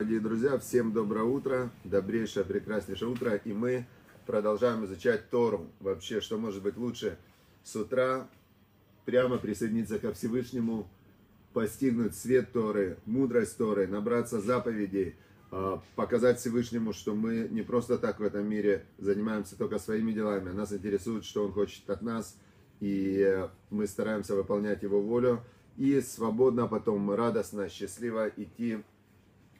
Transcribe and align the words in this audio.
Дорогие 0.00 0.20
друзья, 0.20 0.58
всем 0.58 0.92
доброе 0.92 1.24
утро, 1.24 1.70
добрейшее, 1.82 2.44
прекраснейшее 2.44 3.10
утро, 3.10 3.34
и 3.34 3.52
мы 3.52 3.84
продолжаем 4.26 4.84
изучать 4.84 5.28
Тору. 5.28 5.66
Вообще, 5.80 6.20
что 6.20 6.38
может 6.38 6.62
быть 6.62 6.76
лучше 6.76 7.18
с 7.64 7.74
утра 7.74 8.28
прямо 9.06 9.38
присоединиться 9.38 9.98
ко 9.98 10.12
Всевышнему, 10.12 10.88
постигнуть 11.52 12.14
свет 12.14 12.52
Торы, 12.52 12.98
мудрость 13.06 13.56
Торы, 13.56 13.88
набраться 13.88 14.40
заповедей, 14.40 15.16
а, 15.50 15.82
показать 15.96 16.38
Всевышнему, 16.38 16.92
что 16.92 17.16
мы 17.16 17.48
не 17.50 17.62
просто 17.62 17.98
так 17.98 18.20
в 18.20 18.22
этом 18.22 18.48
мире 18.48 18.86
занимаемся 18.98 19.58
только 19.58 19.80
своими 19.80 20.12
делами, 20.12 20.50
а 20.50 20.54
нас 20.54 20.72
интересует, 20.72 21.24
что 21.24 21.44
Он 21.44 21.50
хочет 21.50 21.90
от 21.90 22.02
нас, 22.02 22.38
и 22.78 23.48
мы 23.70 23.88
стараемся 23.88 24.36
выполнять 24.36 24.84
Его 24.84 25.00
волю, 25.00 25.42
и 25.76 26.00
свободно 26.02 26.68
потом, 26.68 27.10
радостно, 27.10 27.68
счастливо 27.68 28.28
идти 28.28 28.84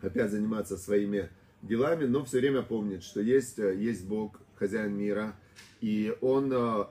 опять 0.00 0.30
заниматься 0.30 0.76
своими 0.76 1.28
делами, 1.62 2.04
но 2.04 2.24
все 2.24 2.38
время 2.38 2.62
помнить, 2.62 3.02
что 3.02 3.20
есть, 3.20 3.58
э, 3.58 3.74
есть 3.74 4.06
Бог, 4.06 4.40
хозяин 4.56 4.96
мира, 4.96 5.34
и 5.80 6.16
Он, 6.20 6.52
э, 6.52 6.84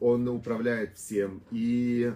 Он 0.00 0.28
управляет 0.28 0.96
всем, 0.96 1.42
и 1.50 2.12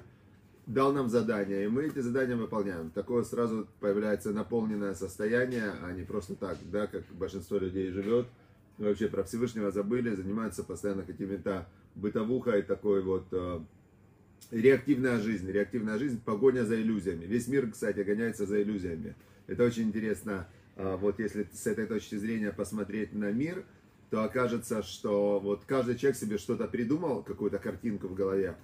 дал 0.66 0.92
нам 0.92 1.08
задания, 1.08 1.64
и 1.64 1.68
мы 1.68 1.84
эти 1.86 2.00
задания 2.00 2.36
выполняем. 2.36 2.90
Такое 2.90 3.22
сразу 3.22 3.68
появляется 3.80 4.32
наполненное 4.32 4.94
состояние, 4.94 5.72
а 5.82 5.92
не 5.92 6.02
просто 6.02 6.34
так, 6.34 6.58
да, 6.70 6.86
как 6.86 7.04
большинство 7.12 7.58
людей 7.58 7.90
живет, 7.90 8.26
вообще 8.78 9.08
про 9.08 9.22
Всевышнего 9.24 9.70
забыли, 9.70 10.14
занимаются 10.14 10.64
постоянно 10.64 11.02
какими-то 11.02 11.68
бытовухой, 11.94 12.62
такой 12.62 13.02
вот 13.02 13.26
э, 13.30 13.60
реактивная 14.50 15.20
жизнь, 15.20 15.50
реактивная 15.50 15.98
жизнь, 15.98 16.20
погоня 16.22 16.64
за 16.64 16.80
иллюзиями. 16.80 17.24
Весь 17.24 17.48
мир, 17.48 17.70
кстати, 17.70 18.00
гоняется 18.00 18.46
за 18.46 18.62
иллюзиями. 18.62 19.14
Это 19.46 19.64
очень 19.64 19.84
интересно, 19.84 20.48
а, 20.76 20.96
вот 20.96 21.18
если 21.18 21.48
с 21.52 21.66
этой 21.66 21.86
точки 21.86 22.16
зрения 22.16 22.52
посмотреть 22.52 23.12
на 23.14 23.30
мир, 23.32 23.64
то 24.10 24.22
окажется, 24.22 24.82
что 24.82 25.40
вот 25.40 25.64
каждый 25.66 25.96
человек 25.96 26.18
себе 26.18 26.38
что-то 26.38 26.66
придумал, 26.66 27.22
какую-то 27.22 27.58
картинку 27.58 28.08
в 28.08 28.14
голове, 28.14 28.56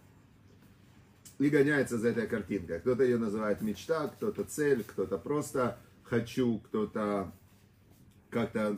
и 1.38 1.48
гоняется 1.48 1.98
за 1.98 2.08
этой 2.08 2.26
картинкой. 2.26 2.80
Кто-то 2.80 3.02
ее 3.02 3.18
называет 3.18 3.62
мечта, 3.62 4.08
кто-то 4.08 4.44
цель, 4.44 4.84
кто-то 4.84 5.18
просто 5.18 5.78
хочу, 6.04 6.58
кто-то 6.58 7.32
как-то... 8.30 8.76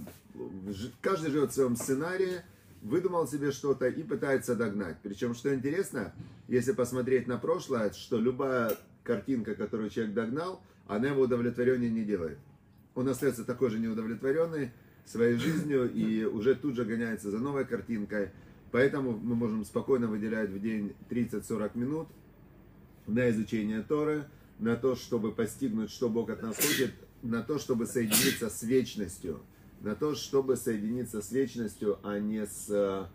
Каждый 1.01 1.31
живет 1.31 1.51
в 1.51 1.55
своем 1.55 1.77
сценарии, 1.77 2.43
выдумал 2.83 3.27
себе 3.27 3.53
что-то 3.53 3.89
и 3.89 4.03
пытается 4.03 4.55
догнать. 4.55 4.97
Причем, 5.03 5.35
что 5.35 5.55
интересно, 5.55 6.13
если 6.49 6.73
посмотреть 6.73 7.27
на 7.27 7.39
прошлое, 7.39 7.91
что 7.93 8.19
любая 8.19 8.77
картинка, 9.05 9.55
которую 9.55 9.91
человек 9.91 10.15
догнал, 10.15 10.61
она 10.89 11.09
его 11.09 11.23
удовлетворения 11.23 11.91
не 11.91 12.05
делает. 12.05 12.39
Он 12.95 13.09
остается 13.09 13.45
такой 13.45 13.71
же 13.71 13.79
неудовлетворенный 13.79 14.71
своей 15.05 15.37
жизнью 15.37 15.93
и 15.93 16.25
уже 16.25 16.55
тут 16.55 16.75
же 16.75 16.85
гоняется 16.85 17.31
за 17.31 17.39
новой 17.39 17.65
картинкой. 17.65 18.31
Поэтому 18.73 19.13
мы 19.13 19.37
можем 19.37 19.65
спокойно 19.65 20.09
выделять 20.09 20.51
в 20.51 20.61
день 20.61 20.95
30-40 21.11 21.79
минут 21.79 22.09
на 23.07 23.31
изучение 23.31 23.83
Торы, 23.83 24.25
на 24.59 24.77
то, 24.77 24.97
чтобы 24.97 25.33
постигнуть, 25.33 25.91
что 25.91 26.09
Бог 26.09 26.31
от 26.31 26.43
нас 26.43 26.57
хочет, 26.57 26.93
на 27.23 27.43
то, 27.43 27.59
чтобы 27.59 27.87
соединиться 27.87 28.51
с 28.51 28.63
вечностью, 28.63 29.41
на 29.81 29.95
то, 29.95 30.15
чтобы 30.15 30.57
соединиться 30.57 31.23
с 31.23 31.31
вечностью, 31.31 31.99
а 32.03 32.19
не 32.19 32.47
с... 32.47 32.67
Э, 32.71 33.07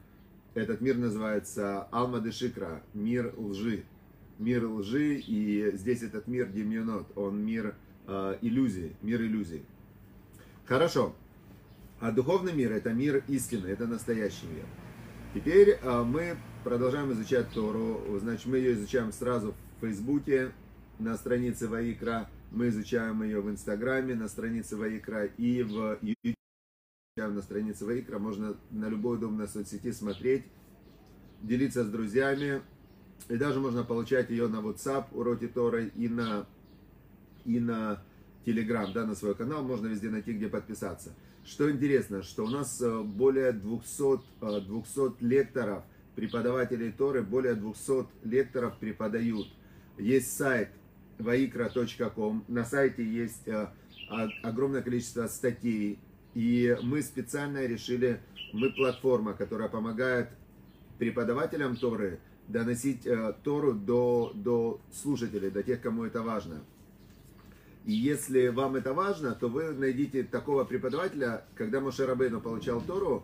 этот 0.54 0.82
мир 0.82 0.98
называется 0.98 1.84
Алма 1.92 2.20
де 2.20 2.32
Шикра, 2.32 2.84
мир 2.94 3.34
лжи 3.38 3.84
мир 4.40 4.66
лжи, 4.66 5.16
и 5.16 5.72
здесь 5.76 6.02
этот 6.02 6.28
мир 6.28 6.48
демьонот, 6.48 7.12
он 7.16 7.46
мир 7.46 7.76
э, 8.08 8.38
иллюзий, 8.42 8.96
мир 9.02 9.22
иллюзий. 9.22 9.64
Хорошо. 10.66 11.14
А 12.00 12.12
духовный 12.12 12.54
мир 12.54 12.72
это 12.72 12.94
мир 12.94 13.24
истины, 13.28 13.68
это 13.68 13.86
настоящий 13.86 14.48
мир. 14.48 14.66
Теперь 15.34 15.78
э, 15.82 16.04
мы 16.04 16.38
продолжаем 16.64 17.12
изучать 17.12 17.50
Тору. 17.52 18.02
Значит, 18.20 18.48
мы 18.48 18.58
ее 18.58 18.74
изучаем 18.74 19.12
сразу 19.12 19.54
в 19.78 19.82
Фейсбуке, 19.82 20.52
на 20.98 21.16
странице 21.18 21.68
Ваикра. 21.68 22.30
Мы 22.52 22.70
изучаем 22.70 23.22
ее 23.24 23.42
в 23.42 23.50
Инстаграме, 23.50 24.16
на 24.16 24.28
странице 24.28 24.76
Ваикра 24.76 25.26
и 25.26 25.64
в 25.64 25.98
YouTube 26.02 26.36
на 27.18 27.42
странице 27.42 27.86
Ваикра. 27.86 28.20
Можно 28.20 28.56
на 28.72 28.88
любой 28.88 29.18
удобной 29.18 29.48
соцсети 29.48 29.92
смотреть, 29.92 30.46
делиться 31.42 31.84
с 31.84 31.90
друзьями, 31.90 32.62
и 33.28 33.36
даже 33.36 33.60
можно 33.60 33.84
получать 33.84 34.30
ее 34.30 34.48
на 34.48 34.58
WhatsApp, 34.58 35.06
уроки 35.12 35.48
Торы, 35.48 35.92
и 35.96 36.08
на, 36.08 36.46
и 37.46 37.60
на 37.60 38.02
Telegram, 38.46 38.92
да, 38.94 39.06
на 39.06 39.16
свой 39.16 39.36
канал. 39.36 39.64
Можно 39.64 39.88
везде 39.88 40.10
найти, 40.10 40.34
где 40.34 40.48
подписаться. 40.48 41.14
Что 41.46 41.70
интересно, 41.70 42.24
что 42.24 42.46
у 42.46 42.50
нас 42.50 42.82
э, 42.82 43.02
более 43.02 43.52
200, 43.52 44.22
200 44.68 45.00
э, 45.00 45.12
лекторов, 45.22 45.84
преподавателей 46.16 46.92
Торы, 46.92 47.22
более 47.22 47.56
200 47.56 48.08
лекторов 48.24 48.78
преподают. 48.78 49.48
Есть 49.98 50.36
сайт 50.36 50.70
vaikra.com, 51.18 52.46
на 52.48 52.66
сайте 52.66 53.04
есть 53.04 53.48
э, 53.48 53.68
огромное 54.42 54.82
количество 54.82 55.28
статей, 55.28 56.00
и 56.34 56.78
мы 56.82 57.02
специально 57.02 57.66
решили, 57.66 58.20
мы 58.54 58.72
платформа, 58.72 59.34
которая 59.34 59.70
помогает 59.70 60.30
преподавателям 60.98 61.76
Торы 61.76 62.20
доносить 62.50 63.06
э, 63.06 63.34
Тору 63.44 63.74
до, 63.74 64.32
до 64.36 64.82
слушателей, 64.92 65.50
до 65.50 65.64
тех, 65.64 65.82
кому 65.82 66.04
это 66.04 66.22
важно. 66.22 66.62
И 67.86 67.94
если 67.94 68.50
вам 68.50 68.76
это 68.76 68.94
важно, 68.94 69.34
то 69.34 69.48
вы 69.48 69.72
найдите 69.72 70.24
такого 70.24 70.66
преподавателя, 70.66 71.46
когда 71.56 71.80
Моше 71.80 72.06
Рабейну 72.06 72.42
получал 72.42 72.82
Тору, 72.82 73.24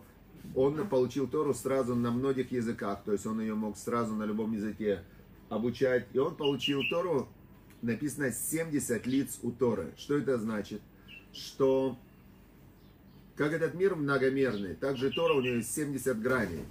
он 0.54 0.88
получил 0.88 1.28
Тору 1.28 1.52
сразу 1.52 1.94
на 1.94 2.10
многих 2.10 2.52
языках, 2.52 3.02
то 3.04 3.12
есть 3.12 3.26
он 3.26 3.40
ее 3.40 3.54
мог 3.54 3.76
сразу 3.76 4.14
на 4.14 4.24
любом 4.24 4.52
языке 4.52 5.02
обучать. 5.48 6.06
И 6.12 6.18
он 6.18 6.34
получил 6.36 6.82
Тору, 6.88 7.28
написано 7.82 8.32
70 8.32 9.06
лиц 9.06 9.38
у 9.42 9.50
Торы. 9.50 9.92
Что 9.96 10.16
это 10.16 10.38
значит? 10.38 10.80
Что 11.32 11.98
как 13.36 13.52
этот 13.52 13.74
мир 13.74 13.96
многомерный, 13.96 14.74
так 14.74 14.96
же 14.96 15.10
Тора 15.10 15.34
у 15.34 15.42
нее 15.42 15.56
есть 15.56 15.74
70 15.74 16.20
граней. 16.20 16.64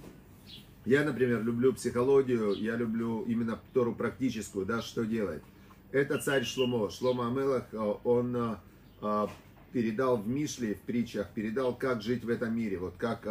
Я, 0.86 1.02
например, 1.02 1.42
люблю 1.42 1.72
психологию, 1.72 2.54
я 2.54 2.76
люблю 2.76 3.22
именно 3.22 3.58
Тору 3.74 3.92
практическую, 3.92 4.64
да, 4.64 4.82
что 4.82 5.04
делать. 5.04 5.42
Это 5.90 6.18
царь 6.18 6.44
Шломо. 6.44 6.90
Шломо 6.90 7.26
Амелах, 7.26 7.64
э, 7.72 7.94
он 8.04 8.36
э, 8.36 8.56
э, 9.02 9.26
передал 9.72 10.16
в 10.16 10.28
Мишле, 10.28 10.76
в 10.76 10.80
притчах, 10.82 11.30
передал, 11.30 11.74
как 11.74 12.02
жить 12.02 12.22
в 12.22 12.28
этом 12.28 12.56
мире. 12.56 12.78
Вот 12.78 12.94
как 12.98 13.26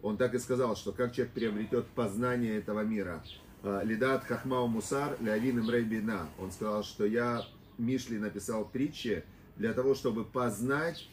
он 0.00 0.16
так 0.16 0.34
и 0.34 0.38
сказал, 0.38 0.76
что 0.76 0.92
как 0.92 1.12
человек 1.12 1.34
приобретет 1.34 1.86
познание 1.88 2.56
этого 2.56 2.80
мира. 2.80 3.22
Лидат 3.62 4.24
Хахмау 4.24 4.66
Мусар, 4.66 5.16
Леовин 5.20 5.60
Имрейбина. 5.60 6.28
Он 6.38 6.52
сказал, 6.52 6.84
что 6.84 7.04
я 7.04 7.42
Мишли 7.76 8.18
написал 8.18 8.64
притчи 8.64 9.24
для 9.56 9.74
того, 9.74 9.94
чтобы 9.94 10.24
познать 10.24 11.06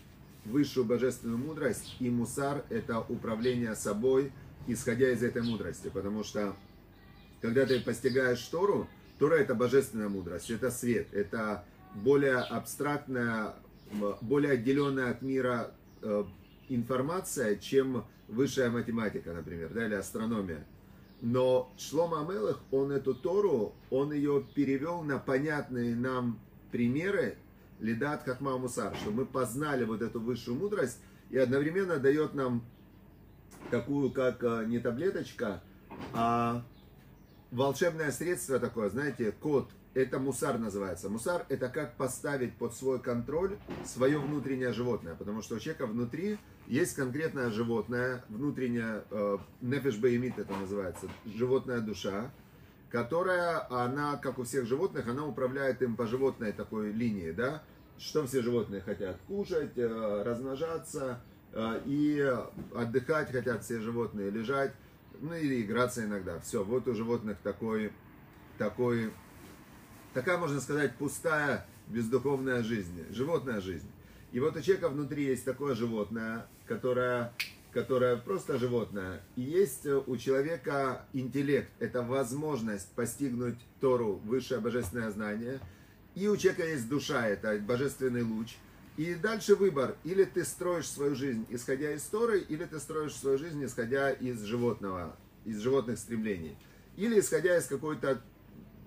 высшую 0.46 0.86
божественную 0.86 1.38
мудрость. 1.38 1.96
И 2.00 2.10
Мусар– 2.10 2.64
это 2.70 3.00
управление 3.00 3.76
собой, 3.76 4.32
исходя 4.68 5.12
из 5.12 5.24
этой 5.24 5.42
мудрости. 5.42 5.90
Потому 5.90 6.24
что, 6.24 6.56
когда 7.42 7.66
ты 7.66 7.80
постигаешь 7.80 8.42
Тору, 8.48 8.88
Тора 9.20 9.36
это 9.36 9.54
божественная 9.54 10.10
мудрость, 10.10 10.50
это 10.50 10.72
свет, 10.72 11.14
это 11.14 11.64
более 11.94 12.38
абстрактная, 12.38 13.54
более 14.22 14.54
отделенная 14.54 15.12
от 15.12 15.22
мира 15.22 15.72
э, 16.02 16.24
информация, 16.70 17.58
чем 17.58 18.06
высшая 18.28 18.70
математика, 18.70 19.34
например, 19.34 19.70
да, 19.74 19.86
или 19.86 19.94
астрономия. 19.94 20.66
Но 21.22 21.72
Шлома 21.78 22.22
Амелах, 22.22 22.60
он 22.72 22.92
эту 22.92 23.14
Тору, 23.14 23.76
он 23.92 24.12
ее 24.12 24.44
перевел 24.56 25.04
на 25.04 25.20
понятные 25.20 25.96
нам 25.96 26.40
примеры, 26.72 27.38
Лидат 27.80 28.24
Хахма 28.24 28.58
Мусар, 28.58 28.96
что 28.96 29.12
мы 29.12 29.26
познали 29.26 29.84
вот 29.86 30.02
эту 30.02 30.20
высшую 30.20 30.58
мудрость 30.58 31.00
и 31.32 31.38
одновременно 31.38 31.98
дает 31.98 32.34
нам 32.34 32.64
такую, 33.70 34.12
как 34.12 34.44
э, 34.44 34.66
не 34.68 34.80
таблеточка, 34.80 35.62
а 36.14 36.64
волшебное 37.52 38.12
средство 38.12 38.60
такое, 38.60 38.90
знаете, 38.90 39.32
код, 39.32 39.70
это 39.94 40.20
мусар 40.20 40.58
называется. 40.58 41.10
Мусар 41.10 41.46
это 41.50 41.68
как 41.70 41.98
поставить 41.98 42.56
под 42.56 42.74
свой 42.74 43.00
контроль 43.00 43.58
свое 43.86 44.20
внутреннее 44.20 44.72
животное, 44.72 45.16
потому 45.16 45.42
что 45.42 45.56
у 45.56 45.60
человека 45.60 45.86
внутри 45.86 46.38
есть 46.68 46.96
конкретное 46.96 47.50
животное, 47.50 48.24
внутренняя, 48.30 49.04
э, 49.12 49.38
нефеш 49.62 49.98
это 50.02 50.54
называется, 50.54 51.08
животная 51.26 51.82
душа, 51.82 52.32
которая, 52.90 53.68
она, 53.70 54.18
как 54.18 54.40
у 54.40 54.44
всех 54.44 54.66
животных, 54.66 55.08
она 55.08 55.26
управляет 55.26 55.82
им 55.82 55.96
по 55.96 56.06
животной 56.06 56.52
такой 56.54 56.92
линии, 56.92 57.32
да, 57.32 57.64
что 57.98 58.26
все 58.26 58.42
животные 58.42 58.82
хотят 58.82 59.18
кушать, 59.28 59.78
э, 59.78 60.24
размножаться, 60.24 61.22
и 61.86 62.38
отдыхать 62.74 63.32
хотят 63.32 63.64
все 63.64 63.80
животные, 63.80 64.30
лежать, 64.30 64.74
ну 65.20 65.34
или 65.34 65.62
играться 65.62 66.04
иногда. 66.04 66.40
Все, 66.40 66.64
вот 66.64 66.88
у 66.88 66.96
животных 66.96 67.38
такой, 67.44 67.92
такой, 68.58 69.12
такая, 70.14 70.38
можно 70.38 70.60
сказать, 70.62 70.96
пустая, 70.96 71.66
бездуховная 71.88 72.64
жизнь, 72.64 73.06
животная 73.12 73.62
жизнь. 73.62 73.90
И 74.32 74.40
вот 74.40 74.56
у 74.56 74.62
человека 74.62 74.90
внутри 74.90 75.26
есть 75.26 75.44
такое 75.44 75.76
животное, 75.76 76.48
которое, 76.66 77.34
которое 77.74 78.16
просто 78.16 78.58
животное. 78.58 79.22
И 79.36 79.42
есть 79.42 79.86
у 79.86 80.18
человека 80.18 81.06
интеллект, 81.12 81.70
это 81.80 82.02
возможность 82.02 82.90
постигнуть 82.94 83.58
Тору, 83.82 84.22
высшее 84.24 84.62
божественное 84.62 85.12
знание. 85.12 85.60
И 86.16 86.28
у 86.28 86.38
человека 86.38 86.66
есть 86.66 86.88
душа, 86.88 87.28
это 87.28 87.58
божественный 87.60 88.24
луч. 88.24 88.56
И 89.02 89.16
дальше 89.16 89.56
выбор. 89.56 89.96
Или 90.04 90.26
ты 90.26 90.46
строишь 90.46 90.88
свою 90.88 91.16
жизнь, 91.16 91.48
исходя 91.50 91.92
из 91.92 92.04
Торы, 92.04 92.40
или 92.40 92.66
ты 92.66 92.80
строишь 92.80 93.16
свою 93.16 93.40
жизнь, 93.40 93.66
исходя 93.66 94.12
из 94.12 94.44
животного, 94.44 95.18
из 95.44 95.58
животных 95.58 95.98
стремлений. 95.98 96.56
Или 96.98 97.20
исходя 97.20 97.58
из 97.58 97.66
какой-то 97.66 98.22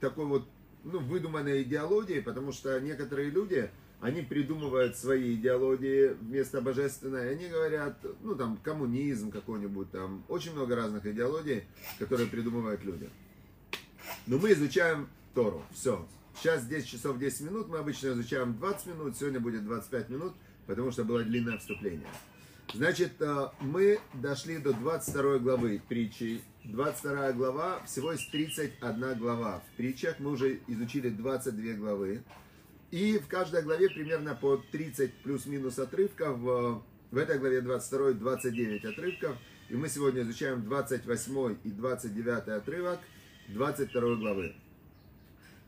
такой 0.00 0.26
вот 0.26 0.46
ну, 0.84 1.00
выдуманной 1.00 1.64
идеологии, 1.64 2.20
потому 2.20 2.52
что 2.52 2.80
некоторые 2.80 3.30
люди, 3.30 3.68
они 4.00 4.22
придумывают 4.22 4.96
свои 4.96 5.34
идеологии 5.34 6.10
вместо 6.20 6.60
божественной, 6.60 7.32
они 7.32 7.48
говорят, 7.48 7.98
ну 8.22 8.36
там 8.36 8.56
коммунизм 8.58 9.32
какой-нибудь, 9.32 9.90
там 9.90 10.24
очень 10.28 10.52
много 10.52 10.76
разных 10.76 11.04
идеологий, 11.06 11.64
которые 11.98 12.28
придумывают 12.28 12.84
люди. 12.84 13.10
Но 14.28 14.38
мы 14.38 14.52
изучаем 14.52 15.08
Тору, 15.34 15.64
все. 15.72 16.06
Сейчас 16.36 16.66
10 16.66 16.86
часов 16.86 17.18
10 17.18 17.40
минут, 17.42 17.68
мы 17.68 17.78
обычно 17.78 18.08
изучаем 18.08 18.54
20 18.54 18.86
минут, 18.86 19.16
сегодня 19.16 19.40
будет 19.40 19.64
25 19.64 20.08
минут, 20.10 20.34
потому 20.66 20.90
что 20.90 21.04
было 21.04 21.22
длинное 21.22 21.58
вступление. 21.58 22.08
Значит, 22.72 23.20
э, 23.20 23.48
мы 23.60 24.00
дошли 24.14 24.58
до 24.58 24.72
22 24.72 25.38
главы 25.38 25.80
притчи. 25.88 26.42
22 26.64 27.32
глава, 27.32 27.82
всего 27.84 28.12
есть 28.12 28.30
31 28.30 29.18
глава. 29.18 29.60
В 29.60 29.76
притчах 29.76 30.18
мы 30.18 30.30
уже 30.30 30.60
изучили 30.66 31.10
22 31.10 31.74
главы. 31.74 32.24
И 32.90 33.18
в 33.18 33.28
каждой 33.28 33.62
главе 33.62 33.88
примерно 33.90 34.34
по 34.34 34.56
30 34.56 35.12
плюс-минус 35.22 35.78
отрывков. 35.78 36.38
В 36.38 37.16
этой 37.16 37.38
главе 37.38 37.60
22 37.60 38.12
29 38.14 38.84
отрывков. 38.86 39.36
И 39.68 39.74
мы 39.74 39.88
сегодня 39.88 40.22
изучаем 40.22 40.64
28 40.64 41.56
и 41.64 41.70
29 41.70 42.48
отрывок 42.48 43.00
22 43.48 44.16
главы. 44.16 44.54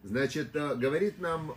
Значит, 0.07 0.55
э, 0.55 0.77
говорит 0.77 1.19
нам 1.19 1.57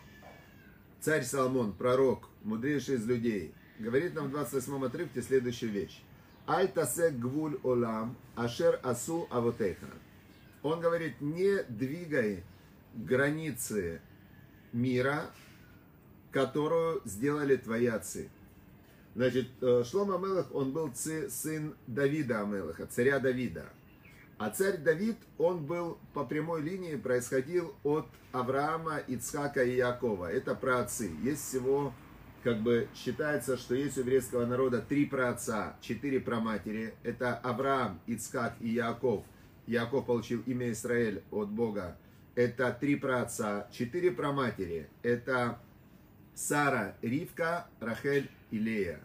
царь 1.01 1.23
Соломон, 1.23 1.71
пророк, 1.71 2.29
мудрейший 2.41 2.95
из 2.95 3.05
людей, 3.05 3.53
говорит 3.77 4.15
нам 4.15 4.29
в 4.29 4.31
28 4.31 4.85
отрывке 4.85 5.21
следующую 5.21 5.71
вещь. 5.71 6.01
Аль 6.47 6.67
тасек 6.67 7.13
гвуль 7.13 7.59
олам, 7.61 8.17
ашер 8.35 8.79
асу 8.81 9.27
авотеха. 9.29 9.85
Он 10.63 10.81
говорит, 10.81 11.21
не 11.21 11.61
двигай 11.69 12.43
границы 12.95 14.01
мира, 14.73 15.29
которую 16.31 17.03
сделали 17.05 17.55
твои 17.55 17.85
отцы. 17.85 18.31
Значит, 19.13 19.49
э, 19.61 19.83
Шлома 19.85 20.15
Амелах, 20.15 20.47
он 20.55 20.71
был 20.71 20.91
сын 20.95 21.75
Давида 21.85 22.41
Амелаха, 22.41 22.87
царя 22.87 23.19
Давида. 23.19 23.69
А 24.39 24.49
царь 24.51 24.77
Давид, 24.77 25.17
он 25.37 25.65
был 25.65 25.97
по 26.13 26.23
прямой 26.23 26.61
линии, 26.61 26.95
происходил 26.95 27.75
от 27.83 28.07
Авраама, 28.31 28.99
Ицхака 28.99 29.65
и 29.65 29.75
Якова. 29.75 30.31
Это 30.31 30.55
праотцы. 30.55 31.11
Есть 31.21 31.45
всего, 31.45 31.93
как 32.41 32.61
бы 32.61 32.87
считается, 32.95 33.57
что 33.57 33.75
есть 33.75 33.97
у 33.97 33.99
еврейского 33.99 34.45
народа 34.45 34.79
три 34.81 35.05
праотца, 35.05 35.75
четыре 35.81 36.21
праматери. 36.21 36.93
Это 37.03 37.35
Авраам, 37.35 37.99
Ицхак 38.07 38.55
и 38.61 38.69
Яков. 38.69 39.25
Яков 39.67 40.05
получил 40.05 40.41
имя 40.45 40.71
Израиль 40.71 41.21
от 41.31 41.49
Бога. 41.49 41.97
Это 42.35 42.71
три 42.71 42.95
праотца, 42.95 43.67
четыре 43.73 44.09
праматери. 44.09 44.87
Это 45.03 45.59
Сара, 46.33 46.95
Ривка, 47.01 47.67
Рахель 47.81 48.29
и 48.51 48.57
Лея 48.57 49.01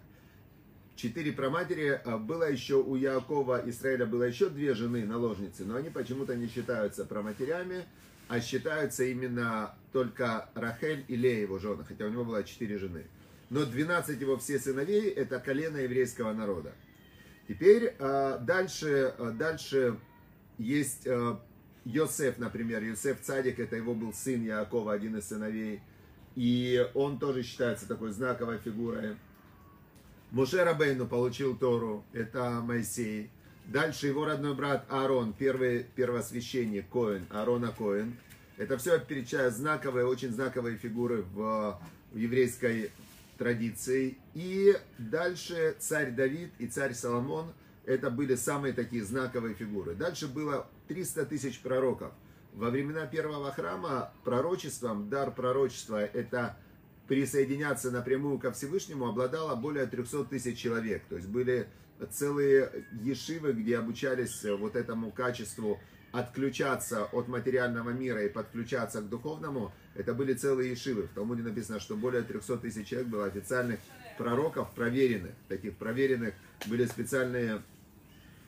четыре 0.97 1.33
праматери, 1.33 2.01
а, 2.05 2.19
было 2.19 2.51
еще 2.51 2.77
у 2.77 2.95
Якова 2.95 3.63
Израиля 3.69 4.07
было 4.07 4.25
еще 4.25 4.49
две 4.49 4.75
жены, 4.75 5.05
наложницы, 5.05 5.65
но 5.65 5.77
они 5.77 5.91
почему-то 5.91 6.35
не 6.37 6.49
считаются 6.49 7.05
праматерями, 7.05 7.85
а 8.29 8.41
считаются 8.41 9.05
именно 9.05 9.75
только 9.93 10.49
Рахель 10.55 11.05
и 11.09 11.17
Лея 11.17 11.43
его 11.43 11.59
жены, 11.59 11.85
хотя 11.87 12.07
у 12.07 12.11
него 12.11 12.25
было 12.25 12.43
четыре 12.45 12.79
жены. 12.79 13.05
Но 13.51 13.65
12 13.65 14.21
его 14.21 14.37
все 14.39 14.59
сыновей 14.59 15.11
это 15.11 15.39
колено 15.39 15.77
еврейского 15.77 16.33
народа. 16.33 16.73
Теперь 17.49 17.95
а, 17.99 18.39
дальше, 18.39 19.15
а, 19.19 19.31
дальше 19.31 19.99
есть 20.57 21.07
Йосеф, 21.85 22.39
например, 22.39 22.83
Йосеф 22.83 23.21
Цадик, 23.21 23.59
это 23.59 23.77
его 23.77 23.95
был 23.95 24.13
сын 24.13 24.43
Якова, 24.43 24.93
один 24.93 25.17
из 25.17 25.29
сыновей, 25.29 25.83
и 26.37 26.89
он 26.95 27.19
тоже 27.19 27.43
считается 27.43 27.87
такой 27.87 28.13
знаковой 28.13 28.59
фигурой. 28.59 29.17
Муше 30.35 30.65
Рабейну 30.65 31.07
получил 31.07 31.57
Тору, 31.57 32.05
это 32.13 32.61
Моисей. 32.61 33.31
Дальше 33.67 34.09
его 34.09 34.25
родной 34.25 34.57
брат 34.57 34.85
Аарон, 34.89 35.33
первый 35.33 35.87
первосвященник 35.95 36.89
Коэн, 36.89 37.25
Аарона 37.31 37.71
Коэн. 37.71 38.17
Это 38.57 38.77
все 38.77 38.99
перечисляют 38.99 39.55
знаковые, 39.55 40.07
очень 40.07 40.33
знаковые 40.33 40.77
фигуры 40.77 41.23
в, 41.23 41.81
в 42.11 42.17
еврейской 42.17 42.91
традиции. 43.39 44.19
И 44.35 44.77
дальше 44.99 45.77
царь 45.79 46.11
Давид 46.11 46.51
и 46.59 46.67
царь 46.67 46.95
Соломон, 46.95 47.53
это 47.87 48.11
были 48.11 48.35
самые 48.35 48.75
такие 48.75 49.05
знаковые 49.05 49.55
фигуры. 49.55 49.95
Дальше 49.95 50.27
было 50.27 50.67
300 50.89 51.27
тысяч 51.27 51.61
пророков. 51.61 52.11
Во 52.55 52.71
времена 52.71 53.07
первого 53.07 53.53
храма 53.53 54.13
пророчеством, 54.25 55.09
дар 55.09 55.31
пророчества, 55.31 56.05
это 56.05 56.57
присоединяться 57.09 57.91
напрямую 57.91 58.39
ко 58.39 58.53
Всевышнему 58.53 59.09
обладало 59.09 59.55
более 59.55 59.87
300 59.87 60.25
тысяч 60.25 60.59
человек. 60.59 61.03
То 61.09 61.17
есть 61.17 61.29
были 61.29 61.69
целые 62.11 62.87
ешивы, 63.03 63.53
где 63.53 63.79
обучались 63.79 64.45
вот 64.45 64.77
этому 64.77 65.11
качеству 65.11 65.81
отключаться 66.13 67.07
от 67.07 67.29
материального 67.29 67.91
мира 67.91 68.25
и 68.25 68.29
подключаться 68.29 69.01
к 69.01 69.09
духовному. 69.09 69.73
Это 69.95 70.15
были 70.15 70.33
целые 70.33 70.71
ешивы. 70.71 71.03
В 71.05 71.09
Талмуде 71.09 71.43
написано, 71.43 71.81
что 71.81 71.97
более 71.97 72.23
300 72.23 72.59
тысяч 72.59 72.89
человек 72.89 73.09
было 73.09 73.27
официальных 73.27 73.81
пророков, 74.17 74.73
проверенных. 74.75 75.33
Таких 75.49 75.77
проверенных 75.77 76.35
были 76.67 76.85
специальные 76.87 77.63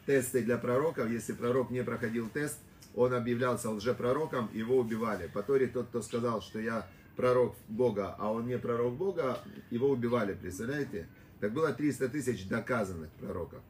тесты 0.06 0.42
для 0.42 0.58
пророков. 0.58 1.10
Если 1.10 1.32
пророк 1.32 1.70
не 1.70 1.82
проходил 1.82 2.28
тест, 2.28 2.58
он 2.94 3.12
объявлялся 3.14 3.70
лжепророком, 3.70 4.48
его 4.54 4.78
убивали. 4.78 5.26
По 5.26 5.42
Торе 5.42 5.66
тот, 5.66 5.88
кто 5.88 6.02
сказал, 6.02 6.40
что 6.40 6.60
я 6.60 6.86
пророк 7.16 7.56
Бога, 7.68 8.14
а 8.18 8.32
он 8.32 8.46
не 8.46 8.58
пророк 8.58 8.94
Бога, 8.94 9.40
его 9.70 9.90
убивали, 9.90 10.34
представляете? 10.34 11.08
Так 11.40 11.52
было 11.52 11.72
300 11.72 12.08
тысяч 12.08 12.48
доказанных 12.48 13.10
пророков. 13.12 13.60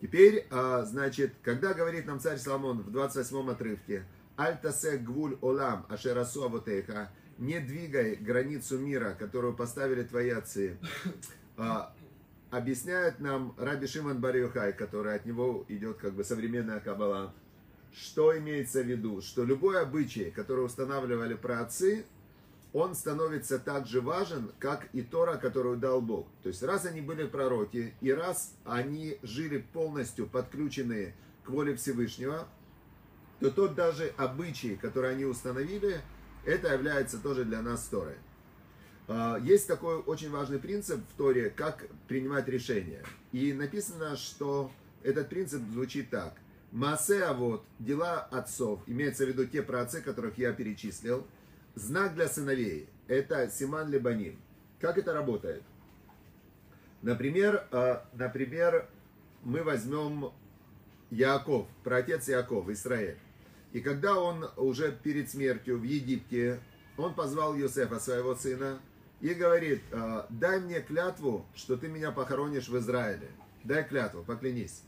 Теперь, 0.00 0.46
а, 0.50 0.82
значит, 0.82 1.32
когда 1.42 1.74
говорит 1.74 2.06
нам 2.06 2.20
царь 2.20 2.38
Соломон 2.38 2.82
в 2.82 2.90
28 2.90 3.50
отрывке, 3.50 4.04
«Альтасек 4.36 5.02
гвуль 5.02 5.38
олам 5.40 5.86
ашерасу 5.88 6.44
авотеха», 6.44 7.10
не 7.38 7.60
двигай 7.60 8.14
границу 8.16 8.78
мира, 8.78 9.16
которую 9.18 9.54
поставили 9.54 10.02
твои 10.02 10.30
отцы, 10.30 10.78
а, 11.56 11.94
объясняет 12.50 13.20
нам 13.20 13.54
Раби 13.58 13.86
Шимон 13.86 14.20
Бариухай, 14.20 14.72
который 14.72 15.14
от 15.14 15.24
него 15.24 15.64
идет 15.68 15.98
как 15.98 16.14
бы 16.14 16.24
современная 16.24 16.80
кабала, 16.80 17.34
что 17.92 18.36
имеется 18.38 18.82
в 18.82 18.86
виду, 18.86 19.20
что 19.22 19.44
любой 19.44 19.80
обычай, 19.80 20.30
который 20.30 20.64
устанавливали 20.64 21.34
праотцы, 21.34 22.04
он 22.72 22.94
становится 22.94 23.58
так 23.58 23.86
же 23.86 24.00
важен, 24.00 24.50
как 24.58 24.88
и 24.92 25.02
Тора, 25.02 25.36
которую 25.36 25.76
дал 25.76 26.00
Бог. 26.00 26.26
То 26.42 26.48
есть 26.48 26.62
раз 26.62 26.86
они 26.86 27.00
были 27.00 27.26
пророки, 27.26 27.94
и 28.00 28.12
раз 28.12 28.54
они 28.64 29.18
жили 29.22 29.58
полностью 29.72 30.26
подключенные 30.26 31.14
к 31.44 31.50
воле 31.50 31.76
Всевышнего, 31.76 32.48
то 33.40 33.50
тот 33.50 33.74
даже 33.74 34.14
обычай, 34.16 34.76
который 34.76 35.12
они 35.12 35.24
установили, 35.24 36.00
это 36.46 36.72
является 36.72 37.18
тоже 37.18 37.44
для 37.44 37.60
нас 37.60 37.84
Торой. 37.84 38.14
А, 39.08 39.38
есть 39.38 39.66
такой 39.66 39.96
очень 39.96 40.30
важный 40.30 40.58
принцип 40.58 41.00
в 41.12 41.16
Торе, 41.16 41.50
как 41.50 41.86
принимать 42.08 42.48
решения. 42.48 43.04
И 43.32 43.52
написано, 43.52 44.16
что 44.16 44.70
этот 45.02 45.28
принцип 45.28 45.60
звучит 45.72 46.08
так. 46.10 46.36
Масе, 46.70 47.32
вот, 47.32 47.64
дела 47.78 48.20
отцов, 48.20 48.80
имеется 48.86 49.26
в 49.26 49.28
виду 49.28 49.44
те 49.44 49.60
праотцы, 49.60 50.00
которых 50.00 50.38
я 50.38 50.52
перечислил– 50.54 51.26
знак 51.74 52.14
для 52.14 52.28
сыновей– 52.28 52.88
это 53.08 53.48
Симан 53.50 53.90
Лебаним. 53.90 54.40
Как 54.80 54.98
это 54.98 55.12
работает? 55.12 55.62
Например, 57.02 57.66
э, 57.70 58.00
например, 58.14 58.88
мы 59.42 59.62
возьмем 59.62 60.32
Яков, 61.10 61.66
праотец 61.84 62.28
Яков, 62.28 62.68
Израиль. 62.68 63.18
И 63.72 63.80
когда 63.80 64.18
он 64.18 64.46
уже 64.56 64.92
перед 64.92 65.30
смертью 65.30 65.78
в 65.78 65.82
Египте, 65.82 66.60
он 66.96 67.14
позвал 67.14 67.56
Юсефа, 67.56 67.98
своего 67.98 68.34
сына, 68.34 68.80
и 69.20 69.34
говорит, 69.34 69.82
«Э, 69.92 70.24
дай 70.28 70.60
мне 70.60 70.80
клятву, 70.80 71.46
что 71.54 71.76
ты 71.76 71.88
меня 71.88 72.12
похоронишь 72.12 72.68
в 72.68 72.76
Израиле. 72.78 73.28
Дай 73.64 73.84
клятву, 73.84 74.24
поклянись. 74.24 74.82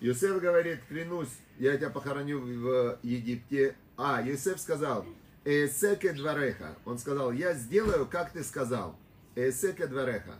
Юсеф 0.00 0.40
говорит, 0.40 0.80
клянусь, 0.88 1.28
я 1.58 1.76
тебя 1.76 1.90
похороню 1.90 2.40
в 2.40 2.98
Египте. 3.02 3.76
А, 3.96 4.22
Юсеф 4.22 4.60
сказал, 4.60 5.04
Эсеке 5.44 6.12
двореха. 6.12 6.76
Он 6.84 6.98
сказал, 6.98 7.32
я 7.32 7.54
сделаю, 7.54 8.06
как 8.06 8.32
ты 8.32 8.42
сказал. 8.42 8.96
Эсека 9.34 9.86
двореха. 9.86 10.34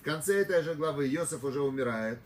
В 0.00 0.02
конце 0.02 0.40
этой 0.40 0.62
же 0.62 0.74
главы 0.74 1.08
Иосиф 1.08 1.44
уже 1.44 1.60
умирает. 1.60 2.18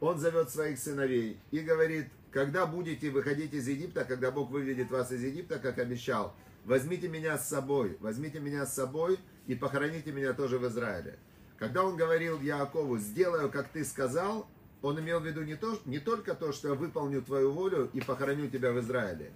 Он 0.00 0.18
зовет 0.18 0.50
своих 0.50 0.78
сыновей 0.78 1.40
и 1.50 1.60
говорит, 1.60 2.06
когда 2.30 2.66
будете 2.66 3.10
выходить 3.10 3.54
из 3.54 3.66
Египта, 3.66 4.04
когда 4.04 4.30
Бог 4.30 4.50
выведет 4.50 4.90
вас 4.90 5.10
из 5.10 5.24
Египта, 5.24 5.58
как 5.58 5.78
обещал, 5.78 6.34
возьмите 6.64 7.08
меня 7.08 7.38
с 7.38 7.48
собой, 7.48 7.96
возьмите 8.00 8.38
меня 8.38 8.66
с 8.66 8.74
собой 8.74 9.18
и 9.46 9.54
похороните 9.54 10.12
меня 10.12 10.34
тоже 10.34 10.58
в 10.58 10.66
Израиле. 10.68 11.18
Когда 11.58 11.82
он 11.82 11.96
говорил 11.96 12.40
Яакову, 12.40 12.98
сделаю, 12.98 13.50
как 13.50 13.68
ты 13.68 13.84
сказал, 13.84 14.46
он 14.82 15.00
имел 15.00 15.18
в 15.18 15.26
виду 15.26 15.42
не, 15.42 15.56
то, 15.56 15.80
не 15.86 15.98
только 15.98 16.34
то, 16.34 16.52
что 16.52 16.68
я 16.68 16.74
выполню 16.74 17.22
твою 17.22 17.50
волю 17.50 17.90
и 17.92 18.00
похороню 18.00 18.48
тебя 18.48 18.70
в 18.72 18.78
Израиле. 18.78 19.32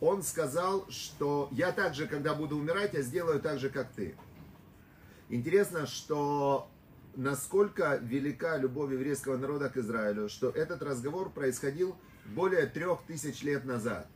Он 0.00 0.22
сказал, 0.22 0.86
что 0.90 1.48
я 1.50 1.72
также, 1.72 2.06
когда 2.06 2.34
буду 2.34 2.56
умирать, 2.56 2.94
я 2.94 3.02
сделаю 3.02 3.40
так 3.40 3.58
же, 3.58 3.68
как 3.68 3.90
ты. 3.92 4.14
Интересно, 5.28 5.86
что 5.86 6.70
насколько 7.16 7.98
велика 8.02 8.56
любовь 8.56 8.92
еврейского 8.92 9.36
народа 9.36 9.68
к 9.68 9.76
Израилю, 9.76 10.28
что 10.28 10.50
этот 10.50 10.82
разговор 10.82 11.30
происходил 11.30 11.96
более 12.26 12.66
трех 12.66 13.02
тысяч 13.06 13.42
лет 13.42 13.64
назад. 13.64 14.06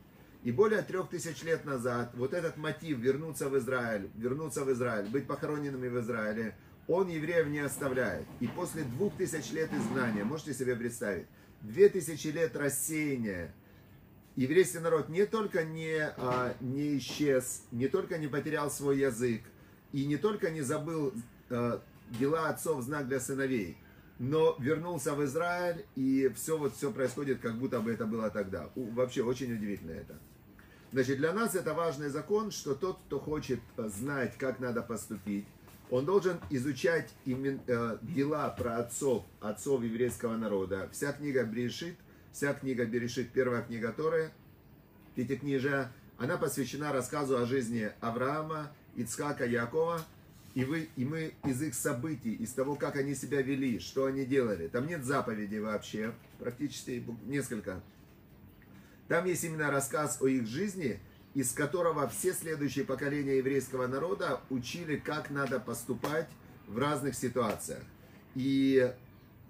И 0.43 0.51
более 0.51 0.81
трех 0.81 1.09
тысяч 1.09 1.43
лет 1.43 1.65
назад 1.65 2.11
вот 2.15 2.33
этот 2.33 2.57
мотив 2.57 2.99
вернуться 2.99 3.49
в 3.49 3.57
Израиль, 3.57 4.09
вернуться 4.15 4.63
в 4.63 4.71
Израиль, 4.71 5.07
быть 5.07 5.27
похороненными 5.27 5.87
в 5.87 5.99
Израиле, 5.99 6.55
он 6.87 7.07
евреев 7.07 7.47
не 7.47 7.59
оставляет. 7.59 8.25
И 8.39 8.47
после 8.47 8.83
двух 8.83 9.15
тысяч 9.15 9.51
лет 9.51 9.71
изгнания, 9.73 10.25
можете 10.25 10.53
себе 10.53 10.75
представить, 10.75 11.27
две 11.61 11.87
тысячи 11.87 12.27
лет 12.27 12.55
рассеяния, 12.57 13.53
еврейский 14.35 14.79
народ 14.79 15.09
не 15.09 15.25
только 15.25 15.63
не, 15.63 15.99
а, 16.17 16.55
не 16.61 16.97
исчез, 16.97 17.63
не 17.71 17.87
только 17.87 18.17
не 18.17 18.27
потерял 18.27 18.69
свой 18.71 18.99
язык, 18.99 19.41
и 19.91 20.05
не 20.05 20.17
только 20.17 20.49
не 20.49 20.61
забыл 20.61 21.13
а, 21.49 21.81
дела 22.19 22.49
отцов 22.49 22.83
знак 22.83 23.07
для 23.07 23.19
сыновей, 23.19 23.77
но 24.19 24.55
вернулся 24.59 25.13
в 25.13 25.23
Израиль, 25.25 25.85
и 25.95 26.31
все 26.35 26.57
вот 26.57 26.75
все 26.75 26.91
происходит, 26.91 27.39
как 27.39 27.57
будто 27.57 27.79
бы 27.79 27.91
это 27.91 28.05
было 28.05 28.29
тогда. 28.29 28.69
Вообще 28.75 29.23
очень 29.23 29.53
удивительно 29.53 29.91
это. 29.91 30.17
Значит, 30.91 31.17
для 31.17 31.33
нас 31.33 31.55
это 31.55 31.73
важный 31.73 32.09
закон, 32.09 32.51
что 32.51 32.75
тот, 32.75 32.99
кто 33.07 33.19
хочет 33.19 33.59
э, 33.77 33.89
знать, 33.89 34.37
как 34.37 34.59
надо 34.59 34.83
поступить, 34.83 35.47
он 35.89 36.05
должен 36.05 36.39
изучать 36.51 37.11
имен, 37.25 37.59
э, 37.65 37.97
дела 38.03 38.49
про 38.49 38.77
отцов, 38.77 39.25
отцов 39.41 39.81
еврейского 39.81 40.37
народа. 40.37 40.89
Вся 40.91 41.11
книга 41.13 41.43
Берешит, 41.43 41.95
вся 42.33 42.53
книга 42.53 42.85
Берешит, 42.85 43.31
первая 43.31 43.61
книга 43.61 43.93
Торы, 43.93 44.31
Пятикнижия, 45.15 45.91
она 46.17 46.37
посвящена 46.37 46.91
рассказу 46.91 47.37
о 47.37 47.45
жизни 47.45 47.91
Авраама, 48.01 48.71
Ицхака, 48.95 49.45
Якова, 49.45 50.03
и, 50.55 50.65
вы, 50.65 50.89
и 50.95 51.05
мы 51.05 51.33
из 51.45 51.61
их 51.61 51.75
событий, 51.75 52.33
из 52.33 52.51
того, 52.53 52.75
как 52.75 52.95
они 52.95 53.15
себя 53.15 53.41
вели, 53.41 53.79
что 53.79 54.05
они 54.05 54.25
делали, 54.25 54.67
там 54.67 54.87
нет 54.87 55.05
заповедей 55.05 55.59
вообще, 55.59 56.13
практически 56.39 57.05
несколько. 57.25 57.81
Там 59.07 59.25
есть 59.25 59.43
именно 59.43 59.69
рассказ 59.69 60.19
о 60.21 60.27
их 60.27 60.47
жизни, 60.47 60.99
из 61.35 61.51
которого 61.51 62.07
все 62.07 62.33
следующие 62.33 62.85
поколения 62.85 63.37
еврейского 63.37 63.87
народа 63.87 64.41
учили, 64.49 64.97
как 64.97 65.29
надо 65.29 65.59
поступать 65.59 66.27
в 66.67 66.77
разных 66.77 67.15
ситуациях. 67.15 67.83
И 68.35 68.91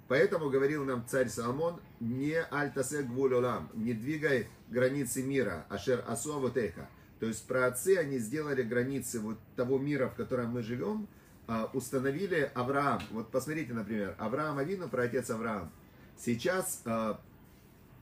поэтому 0.08 0.50
говорил 0.50 0.86
нам 0.86 1.06
царь 1.08 1.30
Соломон, 1.30 1.80
не 2.04 2.36
альтасе 2.36 3.04
гвулолам, 3.04 3.70
не 3.74 3.94
двигай 3.94 4.48
границы 4.70 5.24
мира, 5.24 5.66
ашер 5.70 6.04
асуавотеха. 6.08 6.90
То 7.20 7.28
есть 7.28 7.48
про 7.48 7.68
отцы 7.68 7.96
они 7.98 8.20
сделали 8.20 8.62
границы 8.62 9.22
вот 9.22 9.38
того 9.56 9.78
мира, 9.78 10.10
в 10.10 10.16
котором 10.16 10.52
мы 10.52 10.64
живем, 10.64 11.08
а, 11.48 11.70
установили 11.74 12.52
Авраам. 12.56 13.02
Вот 13.12 13.32
посмотрите, 13.32 13.74
например, 13.74 14.16
Авраам 14.18 14.58
Авину, 14.58 14.90
про 14.90 15.04
отец 15.04 15.30
Авраам. 15.30 15.72
Сейчас, 16.18 16.82
а, 16.86 17.22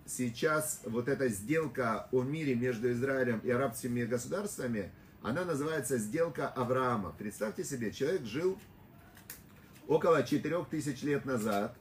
сейчас 0.08 0.82
вот 0.86 1.08
эта 1.08 1.28
сделка 1.28 2.08
о 2.12 2.24
мире 2.24 2.56
между 2.56 2.92
Израилем 2.92 3.40
и 3.44 3.52
арабскими 3.52 4.04
государствами, 4.04 4.92
она 5.22 5.46
называется 5.46 6.00
сделка 6.00 6.48
Авраама. 6.48 7.14
Представьте 7.16 7.64
себе, 7.64 7.92
человек 7.92 8.24
жил 8.24 8.58
около 9.88 10.24
4000 10.24 11.04
лет 11.04 11.26
назад, 11.26 11.76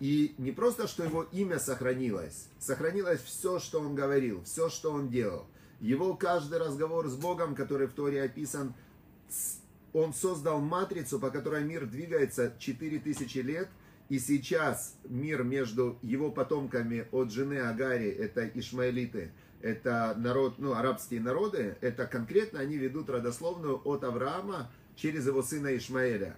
и 0.00 0.34
не 0.38 0.52
просто, 0.52 0.86
что 0.86 1.04
его 1.04 1.24
имя 1.32 1.58
сохранилось, 1.58 2.48
сохранилось 2.58 3.20
все, 3.20 3.58
что 3.58 3.80
он 3.80 3.94
говорил, 3.94 4.42
все, 4.44 4.68
что 4.68 4.92
он 4.92 5.08
делал– 5.08 5.46
его 5.80 6.14
каждый 6.14 6.58
разговор 6.58 7.08
с 7.08 7.14
Богом, 7.14 7.54
который 7.54 7.86
в 7.86 7.92
Торе 7.92 8.22
описан, 8.22 8.74
он 9.92 10.12
создал 10.12 10.60
матрицу, 10.60 11.18
по 11.18 11.30
которой 11.30 11.64
мир 11.64 11.86
двигается 11.86 12.54
4000 12.58 13.38
лет, 13.38 13.68
и 14.08 14.18
сейчас 14.18 14.96
мир 15.04 15.44
между 15.44 15.98
его 16.02 16.30
потомками 16.30 17.06
от 17.12 17.30
жены 17.30 17.58
Агари, 17.58 18.08
это 18.08 18.48
ишмаэлиты, 18.48 19.32
это 19.60 20.14
народ, 20.16 20.58
ну, 20.58 20.72
арабские 20.72 21.20
народы, 21.20 21.76
это 21.80 22.06
конкретно 22.06 22.60
они 22.60 22.76
ведут 22.76 23.10
родословную 23.10 23.80
от 23.84 24.04
Авраама 24.04 24.70
через 24.96 25.26
его 25.26 25.42
сына 25.42 25.76
Ишмаэля. 25.76 26.36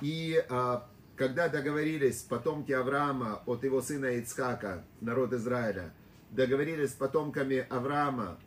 И 0.00 0.42
а, 0.48 0.88
когда 1.20 1.50
договорились 1.50 2.22
потомки 2.22 2.72
Авраама 2.72 3.42
от 3.44 3.62
его 3.62 3.82
сына 3.82 4.06
Ицхака, 4.18 4.84
народ 5.02 5.34
Израиля, 5.34 5.92
договорились 6.30 6.92
с 6.92 6.94
потомками 6.94 7.66
Авраама 7.68 8.38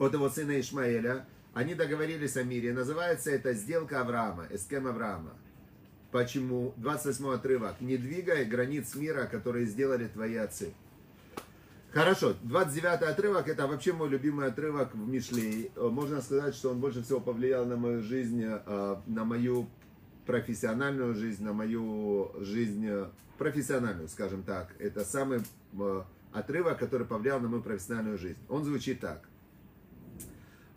от 0.00 0.12
его 0.12 0.28
сына 0.28 0.58
Ишмаэля, 0.58 1.28
они 1.54 1.76
договорились 1.76 2.36
о 2.36 2.42
мире. 2.42 2.72
Называется 2.72 3.30
это 3.30 3.52
сделка 3.52 4.00
Авраама, 4.00 4.48
эскем 4.50 4.88
Авраама. 4.88 5.34
Почему? 6.10 6.74
28 6.78 7.34
отрывок. 7.34 7.80
Не 7.80 7.96
двигай 7.96 8.44
границ 8.46 8.96
мира, 8.96 9.28
которые 9.30 9.66
сделали 9.66 10.08
твои 10.08 10.34
отцы. 10.34 10.74
Хорошо, 11.92 12.34
29 12.42 13.02
отрывок, 13.02 13.46
это 13.46 13.68
вообще 13.68 13.92
мой 13.92 14.08
любимый 14.08 14.48
отрывок 14.48 14.92
в 14.92 15.08
Мишле. 15.08 15.70
Можно 15.76 16.20
сказать, 16.20 16.56
что 16.56 16.70
он 16.70 16.80
больше 16.80 17.04
всего 17.04 17.20
повлиял 17.20 17.64
на 17.64 17.76
мою 17.76 18.02
жизнь, 18.02 18.42
э, 18.44 18.96
на 19.06 19.24
мою 19.24 19.68
профессиональную 20.26 21.14
жизнь, 21.14 21.44
на 21.44 21.52
мою 21.52 22.32
жизнь 22.40 22.88
профессиональную, 23.38 24.08
скажем 24.08 24.42
так. 24.42 24.74
Это 24.78 25.04
самый 25.04 25.40
э, 25.78 26.02
отрывок, 26.32 26.78
который 26.78 27.06
повлиял 27.06 27.40
на 27.40 27.48
мою 27.48 27.62
профессиональную 27.62 28.18
жизнь. 28.18 28.38
Он 28.48 28.64
звучит 28.64 29.00
так. 29.00 29.28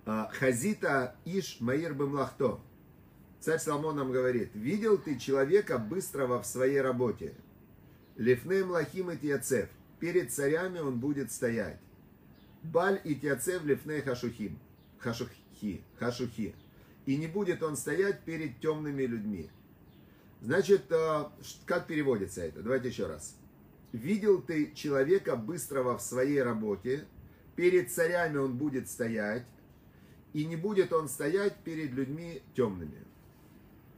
А, 0.06 0.30
Хазита 0.34 1.16
Иш 1.26 1.58
Маир 1.60 1.94
Бемлахто. 1.94 2.60
Царь 3.40 3.60
Соломон 3.60 3.96
нам 3.96 4.12
говорит, 4.12 4.54
видел 4.54 4.98
ты 4.98 5.18
человека 5.18 5.78
быстрого 5.78 6.42
в 6.42 6.46
своей 6.46 6.82
работе. 6.82 7.34
Лифнем 8.18 8.72
Лахим 8.72 9.12
и 9.12 9.18
Тиацев. 9.18 9.70
Перед 10.00 10.32
царями 10.32 10.80
он 10.80 11.00
будет 11.00 11.32
стоять. 11.32 11.80
Баль 12.64 13.00
и 13.04 13.16
Тиацев 13.16 13.64
Лифней 13.64 14.02
Хашухим. 14.02 14.60
Хашухи. 14.98 15.82
Хашухи. 15.98 16.54
И 17.10 17.18
не 17.18 17.26
будет 17.26 17.64
он 17.64 17.76
стоять 17.76 18.20
перед 18.20 18.60
темными 18.60 19.02
людьми. 19.02 19.50
Значит, 20.42 20.92
а, 20.92 21.32
как 21.66 21.88
переводится 21.88 22.44
это? 22.44 22.62
Давайте 22.62 22.90
еще 22.90 23.08
раз. 23.08 23.36
Видел 23.94 24.44
ты 24.44 24.72
человека 24.76 25.36
быстрого 25.36 25.98
в 25.98 26.04
своей 26.04 26.44
работе, 26.44 27.06
перед 27.56 27.92
царями 27.92 28.38
он 28.38 28.56
будет 28.56 28.88
стоять, 28.88 29.44
и 30.34 30.46
не 30.46 30.56
будет 30.56 30.94
он 30.94 31.10
стоять 31.10 31.56
перед 31.64 31.94
людьми 31.94 32.44
темными. 32.54 33.04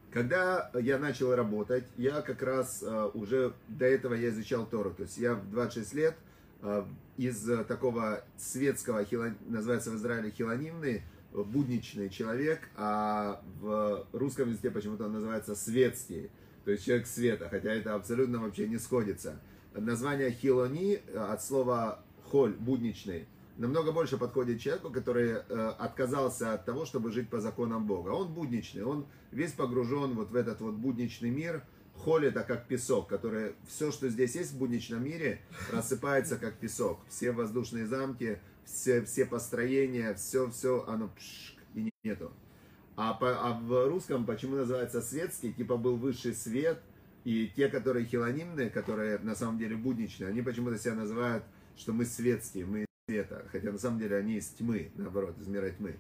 Когда 0.10 0.72
я 0.75 0.98
начал 0.98 1.36
работать, 1.36 1.84
я 1.98 2.22
как 2.22 2.41
раз 2.41 2.82
uh, 2.82 3.12
уже 3.13 3.53
до 3.68 3.88
этого 3.88 4.13
я 4.13 4.30
изучал 4.30 4.65
Тору. 4.65 4.91
То 4.91 5.03
есть 5.03 5.18
я 5.18 5.36
в 5.36 5.51
26 5.51 5.94
лет 5.96 6.15
uh, 6.62 6.88
из 7.18 7.44
такого 7.68 8.24
светского, 8.38 9.06
называется 9.50 9.91
в 9.91 9.98
Израиле 9.98 10.32
хилонимный, 10.32 11.03
будничный 11.33 12.09
человек, 12.09 12.69
а 12.75 13.41
в 13.59 14.07
русском 14.11 14.50
языке 14.50 14.71
почему-то 14.71 15.05
он 15.05 15.13
называется 15.13 15.55
светский, 15.55 16.29
то 16.65 16.71
есть 16.71 16.85
человек 16.85 17.07
света, 17.07 17.47
хотя 17.50 17.73
это 17.73 17.95
абсолютно 17.95 18.39
вообще 18.39 18.67
не 18.67 18.77
сходится. 18.77 19.39
Название 19.73 20.31
хилони 20.31 21.01
от 21.15 21.43
слова 21.43 22.03
холь, 22.25 22.53
будничный, 22.53 23.27
намного 23.57 23.91
больше 23.91 24.17
подходит 24.17 24.59
человеку, 24.59 24.89
который 24.89 25.31
э, 25.31 25.67
отказался 25.79 26.53
от 26.53 26.65
того, 26.65 26.85
чтобы 26.85 27.11
жить 27.11 27.29
по 27.29 27.39
законам 27.39 27.85
Бога. 27.85 28.09
Он 28.09 28.33
будничный, 28.33 28.83
он 28.83 29.05
весь 29.31 29.51
погружен 29.51 30.13
вот 30.15 30.31
в 30.31 30.35
этот 30.35 30.61
вот 30.61 30.73
будничный 30.75 31.29
мир. 31.29 31.63
Холь 31.95 32.25
это 32.25 32.41
как 32.41 32.67
песок, 32.67 33.07
который 33.07 33.53
все, 33.67 33.91
что 33.91 34.09
здесь 34.09 34.35
есть 34.35 34.53
в 34.53 34.57
будничном 34.57 35.03
мире, 35.03 35.41
рассыпается 35.71 36.38
как 36.38 36.55
песок. 36.55 37.00
Все 37.09 37.31
воздушные 37.31 37.85
замки, 37.85 38.39
все, 38.71 39.03
все 39.03 39.25
построения, 39.25 40.13
все, 40.15 40.49
все, 40.49 40.83
оно 40.87 41.09
пшк, 41.09 41.55
и 41.75 41.91
нету. 42.03 42.31
А, 42.95 43.13
по, 43.13 43.29
а 43.31 43.59
в 43.59 43.87
русском 43.87 44.25
почему 44.25 44.55
называется 44.55 45.01
светский? 45.01 45.53
Типа 45.53 45.77
был 45.77 45.97
высший 45.97 46.33
свет, 46.33 46.81
и 47.23 47.51
те, 47.55 47.67
которые 47.67 48.05
хилонимные, 48.05 48.69
которые 48.69 49.19
на 49.19 49.35
самом 49.35 49.57
деле 49.57 49.75
будничные, 49.75 50.29
они 50.29 50.41
почему-то 50.41 50.77
себя 50.77 50.95
называют, 50.95 51.43
что 51.75 51.93
мы 51.93 52.05
светские, 52.05 52.65
мы 52.65 52.85
света, 53.07 53.45
хотя 53.51 53.71
на 53.71 53.77
самом 53.77 53.99
деле 53.99 54.17
они 54.17 54.37
из 54.37 54.47
тьмы, 54.49 54.91
наоборот, 54.95 55.37
из 55.39 55.47
мира 55.47 55.69
тьмы. 55.69 55.95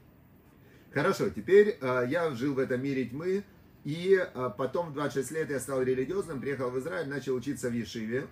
Хорошо, 0.91 1.29
теперь 1.29 1.77
э, 1.79 2.05
я 2.09 2.31
жил 2.31 2.53
в 2.53 2.59
этом 2.59 2.83
мире 2.83 3.05
тьмы, 3.05 3.43
И 3.83 4.15
а, 4.15 4.49
потом 4.49 4.91
в 4.91 4.93
26 4.93 5.31
лет 5.31 5.49
я 5.49 5.59
стал 5.59 5.81
религиозным, 5.81 6.39
приехал 6.39 6.69
в 6.69 6.77
Израиль, 6.79 7.07
начал 7.07 7.33
учиться 7.35 7.69
в 7.69 7.73
Ешиве. 7.73 8.27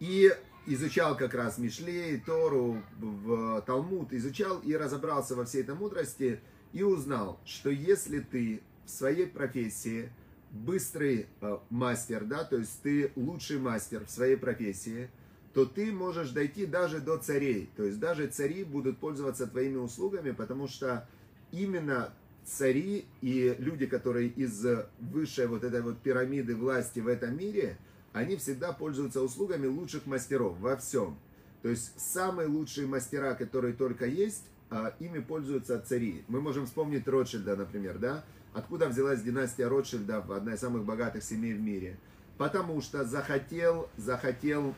И 0.00 0.32
изучал 0.66 1.16
как 1.16 1.34
раз 1.34 1.58
Мишлей, 1.58 2.18
Тору, 2.20 2.82
в 2.98 3.62
Талмуд, 3.62 4.12
изучал 4.12 4.60
и 4.60 4.74
разобрался 4.74 5.34
во 5.34 5.44
всей 5.44 5.62
этой 5.62 5.74
мудрости 5.74 6.40
и 6.72 6.82
узнал, 6.82 7.40
что 7.44 7.70
если 7.70 8.20
ты 8.20 8.62
в 8.84 8.90
своей 8.90 9.26
профессии 9.26 10.10
быстрый 10.50 11.26
э, 11.40 11.58
мастер, 11.70 12.24
да, 12.24 12.44
то 12.44 12.56
есть 12.56 12.80
ты 12.82 13.10
лучший 13.16 13.58
мастер 13.58 14.04
в 14.04 14.10
своей 14.10 14.36
профессии, 14.36 15.10
то 15.52 15.64
ты 15.64 15.92
можешь 15.92 16.30
дойти 16.30 16.66
даже 16.66 17.00
до 17.00 17.16
царей. 17.16 17.70
То 17.76 17.84
есть 17.84 17.98
даже 17.98 18.26
цари 18.26 18.64
будут 18.64 18.98
пользоваться 18.98 19.46
твоими 19.46 19.76
услугами, 19.76 20.32
потому 20.32 20.68
что 20.68 21.08
именно 21.52 22.12
цари 22.44 23.06
и 23.20 23.54
люди, 23.58 23.86
которые 23.86 24.28
из 24.28 24.64
высшей 25.00 25.46
вот 25.46 25.64
этой 25.64 25.80
вот 25.80 25.98
пирамиды 25.98 26.56
власти 26.56 27.00
в 27.00 27.08
этом 27.08 27.36
мире, 27.36 27.78
они 28.14 28.36
всегда 28.36 28.72
пользуются 28.72 29.20
услугами 29.20 29.66
лучших 29.66 30.06
мастеров 30.06 30.56
во 30.60 30.76
всем. 30.76 31.18
То 31.62 31.68
есть 31.68 31.92
самые 32.00 32.48
лучшие 32.48 32.86
мастера, 32.86 33.34
которые 33.34 33.74
только 33.74 34.06
есть, 34.06 34.44
а, 34.70 34.94
ими 35.00 35.18
пользуются 35.18 35.80
цари. 35.80 36.24
Мы 36.28 36.40
можем 36.40 36.66
вспомнить 36.66 37.06
Ротшильда, 37.08 37.56
например, 37.56 37.98
да? 37.98 38.24
Откуда 38.54 38.88
взялась 38.88 39.20
династия 39.20 39.66
Ротшильдов, 39.66 40.30
одна 40.30 40.54
из 40.54 40.60
самых 40.60 40.84
богатых 40.84 41.24
семей 41.24 41.54
в 41.54 41.60
мире? 41.60 41.98
Потому 42.38 42.80
что 42.80 43.04
захотел, 43.04 43.88
захотел, 43.96 44.74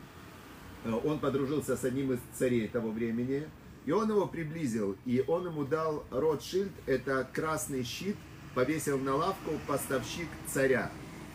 э, 0.84 0.92
он 0.92 1.18
подружился 1.18 1.76
с 1.76 1.84
одним 1.84 2.14
из 2.14 2.20
царей 2.34 2.68
того 2.68 2.90
времени, 2.90 3.46
и 3.84 3.92
он 3.92 4.08
его 4.08 4.26
приблизил, 4.26 4.96
и 5.04 5.22
он 5.28 5.46
ему 5.46 5.64
дал 5.66 6.04
Ротшильд, 6.10 6.72
это 6.86 7.28
красный 7.34 7.82
щит, 7.82 8.16
повесил 8.54 8.98
на 8.98 9.14
лавку 9.14 9.52
поставщик 9.66 10.28
царя. 10.46 10.90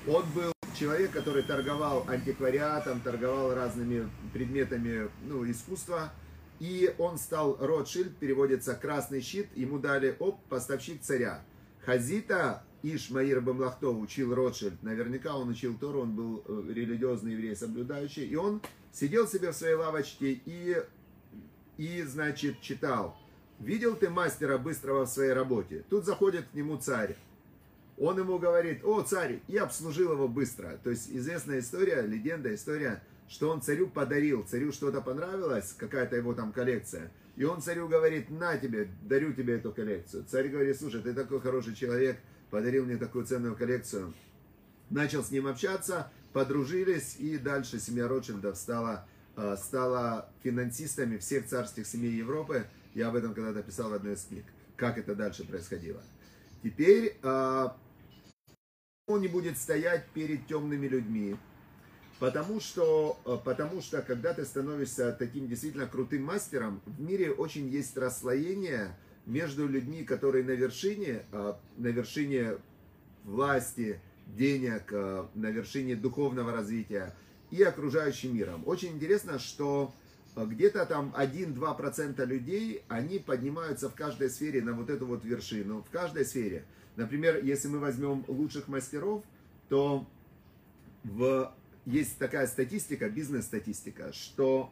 Он 0.08 0.24
был 0.34 0.52
человек, 0.82 1.12
который 1.12 1.44
торговал 1.44 2.06
антиквариатом, 2.08 3.02
торговал 3.02 3.54
разными 3.54 4.10
предметами 4.34 5.12
ну, 5.28 5.50
искусства, 5.50 6.12
и 6.60 6.96
он 6.98 7.20
стал 7.20 7.56
Ротшильд, 7.60 8.18
переводится 8.18 8.74
красный 8.74 9.22
щит, 9.22 9.48
ему 9.56 9.78
дали, 9.78 10.16
оп, 10.18 10.40
поставщик 10.50 11.04
царя. 11.04 11.44
Хазита 11.86 12.64
Ишмаир 12.82 13.42
Бамлахтов 13.42 13.96
учил 14.00 14.34
Ротшильд, 14.34 14.82
наверняка 14.82 15.36
он 15.36 15.50
учил 15.50 15.78
Тору, 15.78 16.02
он 16.02 16.16
был 16.16 16.44
э, 16.48 16.74
религиозный 16.74 17.34
еврей, 17.34 17.56
соблюдающий, 17.56 18.26
и 18.26 18.36
он 18.36 18.60
сидел 18.92 19.28
себе 19.28 19.52
в 19.52 19.56
своей 19.56 19.76
лавочке 19.76 20.42
и, 20.46 20.78
и 21.78 22.02
значит, 22.02 22.60
читал. 22.62 23.16
Видел 23.60 23.96
ты 23.96 24.10
мастера 24.10 24.58
быстрого 24.58 25.06
в 25.06 25.10
своей 25.10 25.34
работе? 25.34 25.86
Тут 25.92 26.06
заходит 26.06 26.48
к 26.52 26.56
нему 26.56 26.78
царь. 26.78 27.18
Он 28.02 28.18
ему 28.18 28.40
говорит, 28.40 28.84
о, 28.84 29.04
царь, 29.04 29.44
я 29.48 29.62
обслужил 29.62 30.14
его 30.14 30.28
быстро. 30.28 30.80
То 30.84 30.90
есть 30.90 31.12
известная 31.12 31.60
история, 31.60 32.02
легенда, 32.02 32.54
история, 32.56 33.04
что 33.30 33.52
он 33.52 33.62
царю 33.62 33.88
подарил, 33.88 34.42
царю 34.42 34.72
что-то 34.72 35.02
понравилось, 35.02 35.76
какая-то 35.78 36.16
его 36.16 36.34
там 36.34 36.52
коллекция. 36.52 37.12
И 37.36 37.44
он 37.44 37.62
царю 37.62 37.88
говорит, 37.88 38.32
на 38.32 38.58
тебе, 38.58 38.88
дарю 39.04 39.34
тебе 39.34 39.58
эту 39.58 39.72
коллекцию. 39.72 40.26
Царь 40.28 40.48
говорит, 40.48 40.80
слушай, 40.80 41.00
ты 41.04 41.14
такой 41.14 41.42
хороший 41.42 41.76
человек, 41.76 42.18
подарил 42.50 42.86
мне 42.86 42.98
такую 42.98 43.28
ценную 43.28 43.56
коллекцию. 43.56 44.16
Начал 44.90 45.24
с 45.24 45.30
ним 45.30 45.46
общаться, 45.46 46.12
подружились, 46.34 47.18
и 47.20 47.38
дальше 47.38 47.80
семья 47.80 48.08
Ротшильдов 48.08 48.58
стала, 48.58 49.08
э, 49.38 49.56
стала 49.58 50.28
финансистами 50.42 51.20
всех 51.20 51.46
царских 51.46 51.86
семей 51.86 52.14
Европы. 52.14 52.66
Я 52.96 53.10
об 53.10 53.16
этом 53.16 53.36
когда-то 53.36 53.62
писал 53.62 53.92
в 53.92 53.94
одной 53.94 54.16
из 54.16 54.24
книг, 54.24 54.46
как 54.76 54.98
это 54.98 55.14
дальше 55.14 55.46
происходило. 55.46 56.02
Теперь 56.64 57.18
э, 57.22 57.70
он 59.08 59.22
не 59.22 59.28
будет 59.28 59.58
стоять 59.58 60.06
перед 60.14 60.48
темными 60.48 60.88
людьми, 60.88 61.38
Потому 62.20 62.60
что, 62.60 63.20
э, 63.26 63.36
потому 63.44 63.82
что 63.82 64.04
когда 64.04 64.32
ты 64.32 64.46
становишься 64.46 65.12
таким 65.12 65.48
действительно 65.48 65.88
крутым 65.88 66.22
мастером, 66.22 66.80
в 66.86 67.02
мире 67.02 67.32
очень 67.32 67.68
есть 67.68 67.98
расслоение 67.98 68.96
между 69.26 69.68
людьми, 69.68 70.04
которые 70.04 70.44
на 70.44 70.52
вершине, 70.52 71.24
э, 71.32 71.54
на 71.78 71.88
вершине 71.88 72.58
власти, 73.24 74.00
денег, 74.28 74.84
э, 74.92 75.26
на 75.34 75.48
вершине 75.48 75.96
духовного 75.96 76.52
развития 76.52 77.16
и 77.50 77.64
окружающим 77.64 78.36
миром. 78.36 78.62
Очень 78.68 78.90
интересно, 78.90 79.40
что 79.40 79.92
где-то 80.36 80.86
там 80.86 81.16
1-2% 81.18 82.24
людей, 82.24 82.84
они 82.88 83.18
поднимаются 83.18 83.90
в 83.90 83.96
каждой 83.96 84.30
сфере 84.30 84.62
на 84.62 84.74
вот 84.74 84.92
эту 84.92 85.08
вот 85.08 85.26
вершину, 85.26 85.82
в 85.82 85.90
каждой 85.90 86.26
сфере. 86.26 86.66
Например, 86.96 87.44
если 87.44 87.68
мы 87.68 87.80
возьмем 87.80 88.26
лучших 88.28 88.68
мастеров, 88.68 89.24
то 89.70 90.08
в 91.04 91.54
есть 91.86 92.18
такая 92.18 92.48
статистика, 92.48 93.10
бизнес-статистика, 93.10 94.14
что 94.14 94.72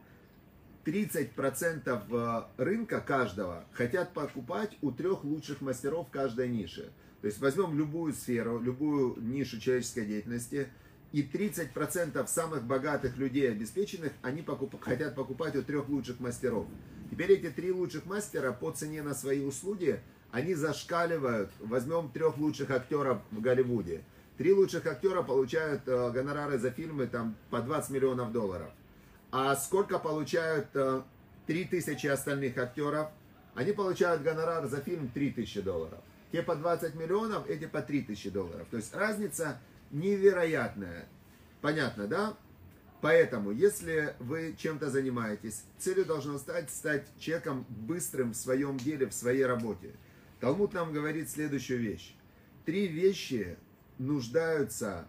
30% 0.85 2.03
э, 2.11 2.61
рынка 2.61 3.01
каждого 3.01 3.65
хотят 3.71 4.13
покупать 4.13 4.77
у 4.81 4.91
трех 4.91 5.23
лучших 5.23 5.61
мастеров 5.61 6.07
каждой 6.11 6.49
нише. 6.49 6.91
То 7.21 7.27
есть 7.27 7.39
возьмем 7.39 7.77
любую 7.77 8.13
сферу, 8.13 8.59
любую 8.59 9.19
нишу 9.21 9.59
человеческой 9.59 10.05
деятельности, 10.05 10.67
и 11.11 11.23
30% 11.23 12.27
самых 12.27 12.63
богатых 12.63 13.17
людей, 13.17 13.51
обеспеченных, 13.51 14.13
они 14.21 14.41
покуп, 14.43 14.79
хотят 14.79 15.15
покупать 15.15 15.55
у 15.55 15.63
трех 15.63 15.89
лучших 15.89 16.19
мастеров. 16.19 16.67
Теперь 17.09 17.31
эти 17.31 17.49
три 17.49 17.71
лучших 17.71 18.05
мастера 18.05 18.51
по 18.51 18.71
цене 18.71 19.01
на 19.01 19.15
свои 19.15 19.41
услуги, 19.41 20.01
они 20.31 20.53
зашкаливают. 20.53 21.51
Возьмем 21.59 22.09
трех 22.09 22.37
лучших 22.37 22.71
актеров 22.71 23.19
в 23.31 23.41
Голливуде– 23.41 24.03
Три 24.39 24.53
лучших 24.53 24.85
актера 24.85 25.21
получают 25.21 25.85
э, 25.85 26.11
гонорары 26.11 26.57
за 26.57 26.71
фильмы 26.71 27.07
там 27.07 27.35
по 27.49 27.59
20 27.59 27.89
миллионов 27.89 28.31
долларов. 28.31 28.69
А 29.31 29.53
сколько 29.57 29.99
получают 29.99 30.67
э, 30.75 31.01
3000 31.45 32.07
остальных 32.07 32.57
актеров? 32.57 33.09
Они 33.53 33.73
получают 33.73 34.21
гонорар 34.21 34.65
за 34.67 34.77
фильм 34.77 35.09
3000 35.09 35.59
долларов. 35.59 35.99
Те 36.31 36.41
по 36.41 36.55
20 36.55 36.95
миллионов, 36.95 37.49
эти 37.49 37.65
по 37.65 37.81
3000 37.81 38.29
долларов. 38.29 38.65
То 38.71 38.77
есть 38.77 38.95
разница 38.95 39.59
невероятная. 39.91 41.09
Понятно, 41.59 42.07
да? 42.07 42.37
Поэтому, 43.01 43.51
если 43.51 44.15
вы 44.19 44.55
чем-то 44.57 44.89
занимаетесь, 44.89 45.65
целью 45.79 46.05
должно 46.05 46.37
стать 46.37 46.69
стать 46.69 47.05
человеком 47.19 47.65
быстрым 47.67 48.31
в 48.31 48.37
своем 48.37 48.77
деле, 48.77 49.07
в 49.07 49.13
своей 49.13 49.45
работе. 49.45 49.91
Талмуд 50.39 50.73
нам 50.73 50.93
говорит 50.93 51.29
следующую 51.29 51.79
вещь. 51.79 52.13
Три 52.65 52.87
вещи 52.87 53.57
нуждаются, 53.97 55.07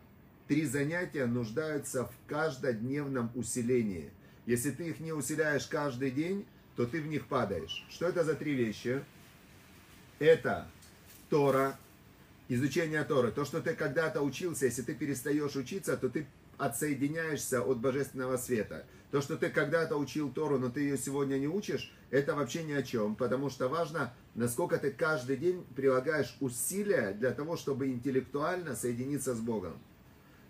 три 0.49 0.65
занятия 0.65 1.27
нуждаются 1.27 2.07
в 2.07 2.13
каждодневном 2.27 3.31
усилении. 3.35 4.11
Если 4.47 4.71
ты 4.71 4.89
их 4.89 5.01
не 5.01 5.13
усиляешь 5.13 5.67
каждый 5.67 6.11
день, 6.11 6.47
то 6.77 6.87
ты 6.87 7.01
в 7.01 7.07
них 7.07 7.27
падаешь. 7.27 7.85
Что 7.91 8.07
это 8.07 8.25
за 8.25 8.35
три 8.35 8.55
вещи? 8.55 9.05
Это 10.19 10.67
Тора, 11.29 11.79
изучение 12.49 13.05
Торы. 13.05 13.31
То, 13.31 13.45
что 13.45 13.61
ты 13.61 13.75
когда-то 13.75 14.23
учился, 14.23 14.67
если 14.67 14.83
ты 14.83 14.95
перестаешь 14.95 15.55
учиться, 15.55 15.97
то 15.97 16.09
ты 16.09 16.27
отсоединяешься 16.59 17.63
от 17.63 17.79
божественного 17.79 18.37
света. 18.37 18.85
То, 19.11 19.21
что 19.21 19.37
ты 19.37 19.51
когда-то 19.51 19.97
учил 19.97 20.31
Тору, 20.31 20.59
но 20.59 20.71
ты 20.71 20.81
ее 20.81 20.99
сегодня 20.99 21.37
не 21.37 21.49
учишь, 21.49 21.93
это 22.11 22.35
вообще 22.35 22.63
ни 22.63 22.73
о 22.73 22.83
чем, 22.83 23.17
потому 23.17 23.51
что 23.51 23.69
важно, 23.69 24.13
насколько 24.35 24.79
ты 24.79 24.91
каждый 24.91 25.37
день 25.37 25.65
прилагаешь 25.75 26.37
усилия 26.41 27.13
для 27.13 27.33
того, 27.33 27.57
чтобы 27.57 27.89
интеллектуально 27.89 28.75
соединиться 28.75 29.35
с 29.35 29.41
Богом. 29.41 29.79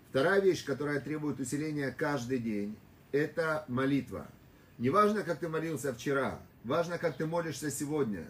Вторая 0.09 0.41
вещь, 0.41 0.65
которая 0.65 0.99
требует 0.99 1.39
усиления 1.39 1.95
каждый 1.97 2.39
день, 2.39 2.77
это 3.11 3.65
молитва. 3.67 4.27
Не 4.77 4.89
важно, 4.89 5.23
как 5.23 5.39
ты 5.39 5.47
молился 5.47 5.93
вчера, 5.93 6.39
важно, 6.63 6.97
как 6.97 7.17
ты 7.17 7.25
молишься 7.25 7.71
сегодня. 7.71 8.29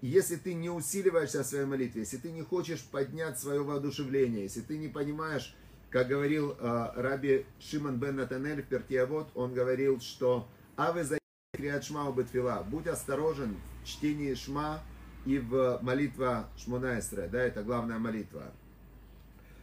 И 0.00 0.06
если 0.06 0.36
ты 0.36 0.52
не 0.52 0.68
усиливаешься 0.68 1.42
в 1.42 1.46
своей 1.46 1.64
молитве, 1.64 2.02
если 2.02 2.18
ты 2.18 2.30
не 2.30 2.42
хочешь 2.42 2.84
поднять 2.84 3.38
свое 3.38 3.62
воодушевление, 3.62 4.42
если 4.42 4.60
ты 4.60 4.76
не 4.76 4.88
понимаешь, 4.88 5.56
как 5.88 6.08
говорил 6.08 6.56
э, 6.58 6.90
Раби 6.96 7.46
Шимон 7.60 7.98
бен 7.98 8.16
Натанель 8.16 8.62
в 8.62 8.66
Пертиавод, 8.66 9.28
он 9.34 9.54
говорил, 9.54 10.00
что 10.00 10.48
«Аве 10.76 11.04
за 11.04 11.18
криат 11.54 11.84
шма 11.84 12.10
бетфила». 12.12 12.66
Будь 12.68 12.86
осторожен 12.86 13.56
чтении 13.84 14.34
шма 14.34 14.80
и 15.24 15.38
в 15.38 15.78
молитва 15.82 16.48
Шмонайстра, 16.56 17.28
да, 17.28 17.42
это 17.42 17.62
главная 17.62 17.98
молитва. 17.98 18.52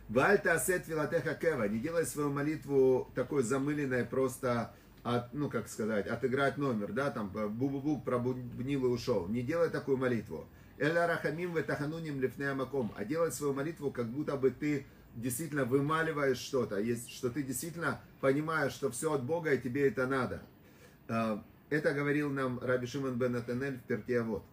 Вальта 0.10 0.54
асет 0.54 0.86
филатеха 0.86 1.36
кева. 1.36 1.64
Не 1.64 1.80
делай 1.80 2.06
свою 2.06 2.32
молитву 2.32 3.10
такой 3.16 3.44
замыленной, 3.44 4.04
просто 4.04 4.74
от, 5.04 5.34
ну, 5.34 5.50
как 5.50 5.70
сказать, 5.70 6.08
отыграть 6.08 6.58
номер, 6.58 6.92
да, 6.92 7.12
там, 7.12 7.30
бу-бу-бу, 7.30 8.02
пробуднил 8.04 8.86
и 8.86 8.90
ушел. 8.90 9.28
Не 9.28 9.42
делай 9.42 9.70
такую 9.70 9.98
молитву. 9.98 10.46
Эля 10.78 11.08
рахамим 11.08 11.56
ветахануним 11.56 12.20
лифнеамаком. 12.20 12.92
А 12.98 13.06
делай 13.06 13.32
свою 13.32 13.54
молитву, 13.54 13.92
как 13.92 14.10
будто 14.10 14.36
бы 14.36 14.52
ты 14.52 14.86
действительно 15.16 15.64
вымаливаешь 15.66 16.40
что-то, 16.40 16.84
что 17.08 17.30
ты 17.30 17.44
действительно 17.44 18.02
понимаешь, 18.20 18.74
что 18.74 18.92
все 18.92 19.14
от 19.14 19.24
Бога 19.24 19.54
и 19.54 19.62
тебе 19.62 19.88
это 19.88 20.08
надо. 20.08 20.42
Это 21.72 21.94
говорил 21.94 22.30
нам 22.30 22.60
Раби 22.60 22.86
Шимон 22.86 23.18
бен 23.18 23.34
Атанель 23.38 23.78
в 23.78 23.84
Пертиавод. 23.84 24.44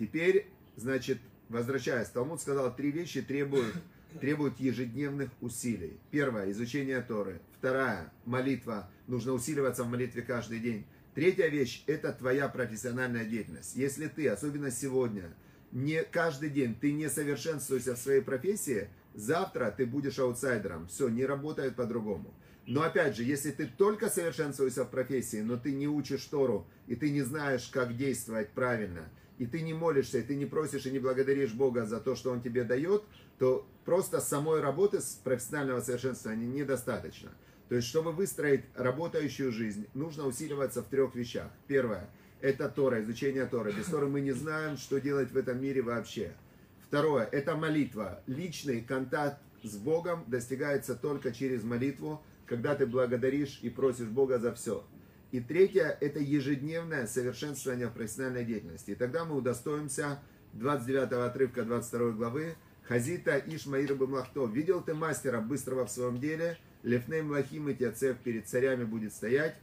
Теперь, 0.00 0.48
значит, 0.74 1.18
возвращаясь, 1.48 2.08
Талмуд 2.08 2.40
сказал, 2.40 2.74
три 2.74 2.90
вещи 2.90 3.22
требуют 3.22 3.72
требует 4.20 4.58
ежедневных 4.58 5.30
усилий. 5.40 6.00
Первое– 6.10 6.50
изучение 6.52 7.00
Торы. 7.02 7.40
Вторая– 7.58 8.12
молитва. 8.24 8.90
Нужно 9.06 9.32
усиливаться 9.32 9.84
в 9.84 9.88
молитве 9.88 10.22
каждый 10.22 10.58
день. 10.58 10.86
Третья 11.14 11.46
вещь– 11.46 11.84
это 11.86 12.12
твоя 12.12 12.48
профессиональная 12.48 13.24
деятельность. 13.24 13.76
Если 13.76 14.08
ты, 14.08 14.28
особенно 14.28 14.72
сегодня, 14.72 15.34
не 15.70 16.02
каждый 16.02 16.50
день 16.50 16.74
ты 16.74 16.92
не 16.92 17.08
совершенствуешься 17.08 17.94
в 17.94 17.98
своей 17.98 18.22
профессии, 18.22 18.88
завтра 19.14 19.70
ты 19.70 19.86
будешь 19.86 20.18
аутсайдером. 20.18 20.88
Все, 20.88 21.08
не 21.08 21.24
работает 21.26 21.76
по-другому. 21.76 22.34
Но 22.66 22.82
опять 22.82 23.16
же, 23.16 23.22
если 23.22 23.52
ты 23.52 23.66
только 23.66 24.10
совершенствуешься 24.10 24.84
в 24.84 24.90
профессии, 24.90 25.40
но 25.40 25.56
ты 25.56 25.72
не 25.72 25.86
учишь 25.86 26.24
Тору, 26.24 26.66
и 26.88 26.96
ты 26.96 27.10
не 27.10 27.22
знаешь, 27.22 27.68
как 27.72 27.96
действовать 27.96 28.50
правильно, 28.50 29.08
и 29.38 29.46
ты 29.46 29.60
не 29.60 29.72
молишься, 29.72 30.18
и 30.18 30.22
ты 30.22 30.34
не 30.34 30.46
просишь 30.46 30.86
и 30.86 30.90
не 30.90 30.98
благодаришь 30.98 31.52
Бога 31.52 31.86
за 31.86 32.00
то, 32.00 32.16
что 32.16 32.32
Он 32.32 32.42
тебе 32.42 32.64
дает, 32.64 33.04
то 33.38 33.68
просто 33.84 34.20
самой 34.20 34.60
работы 34.60 35.00
с 35.00 35.20
профессионального 35.22 35.80
совершенствования 35.80 36.46
недостаточно. 36.46 37.30
То 37.68 37.76
есть, 37.76 37.86
чтобы 37.86 38.12
выстроить 38.12 38.64
работающую 38.74 39.52
жизнь, 39.52 39.86
нужно 39.94 40.26
усиливаться 40.26 40.82
в 40.82 40.86
трех 40.86 41.14
вещах. 41.14 41.50
Первое– 41.68 42.08
это 42.40 42.68
Тора, 42.68 43.02
изучение 43.02 43.46
Тора. 43.46 43.72
Без 43.72 43.86
Торы 43.86 44.08
мы 44.08 44.20
не 44.20 44.32
знаем, 44.32 44.76
что 44.76 45.00
делать 45.00 45.30
в 45.30 45.36
этом 45.36 45.60
мире 45.60 45.82
вообще. 45.82 46.32
Второе– 46.80 47.24
это 47.32 47.56
молитва. 47.56 48.22
Личный 48.26 48.80
контакт 48.80 49.40
с 49.62 49.76
Богом 49.76 50.24
достигается 50.28 50.94
только 50.94 51.32
через 51.32 51.64
молитву, 51.64 52.22
когда 52.46 52.74
ты 52.74 52.86
благодаришь 52.86 53.58
и 53.62 53.70
просишь 53.70 54.08
Бога 54.08 54.38
за 54.38 54.54
все. 54.54 54.84
И 55.32 55.40
третье– 55.40 55.96
это 56.00 56.20
ежедневное 56.20 57.06
совершенствование 57.06 57.88
в 57.88 57.92
профессиональной 57.92 58.44
деятельности. 58.44 58.92
И 58.92 58.94
тогда 58.94 59.24
мы 59.24 59.36
удостоимся 59.36 60.20
29 60.54 61.12
отрывка 61.12 61.64
22 61.64 62.12
главы 62.12 62.54
Хазита 62.84 63.36
Ишмаир 63.36 63.94
Бамлахто. 63.96 64.46
Видел 64.46 64.80
ты 64.80 64.94
мастера 64.94 65.40
быстрого 65.40 65.86
в 65.86 65.90
своем 65.90 66.20
деле, 66.20 66.56
Лефней 66.82 67.22
Млахим 67.22 67.68
и 67.68 67.74
Тиацев 67.74 68.16
перед 68.18 68.46
царями 68.46 68.84
будет 68.84 69.12
стоять, 69.12 69.56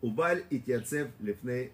Убаль 0.00 0.44
и 0.50 0.60
Тиацев 0.60 1.08
Лефней 1.18 1.72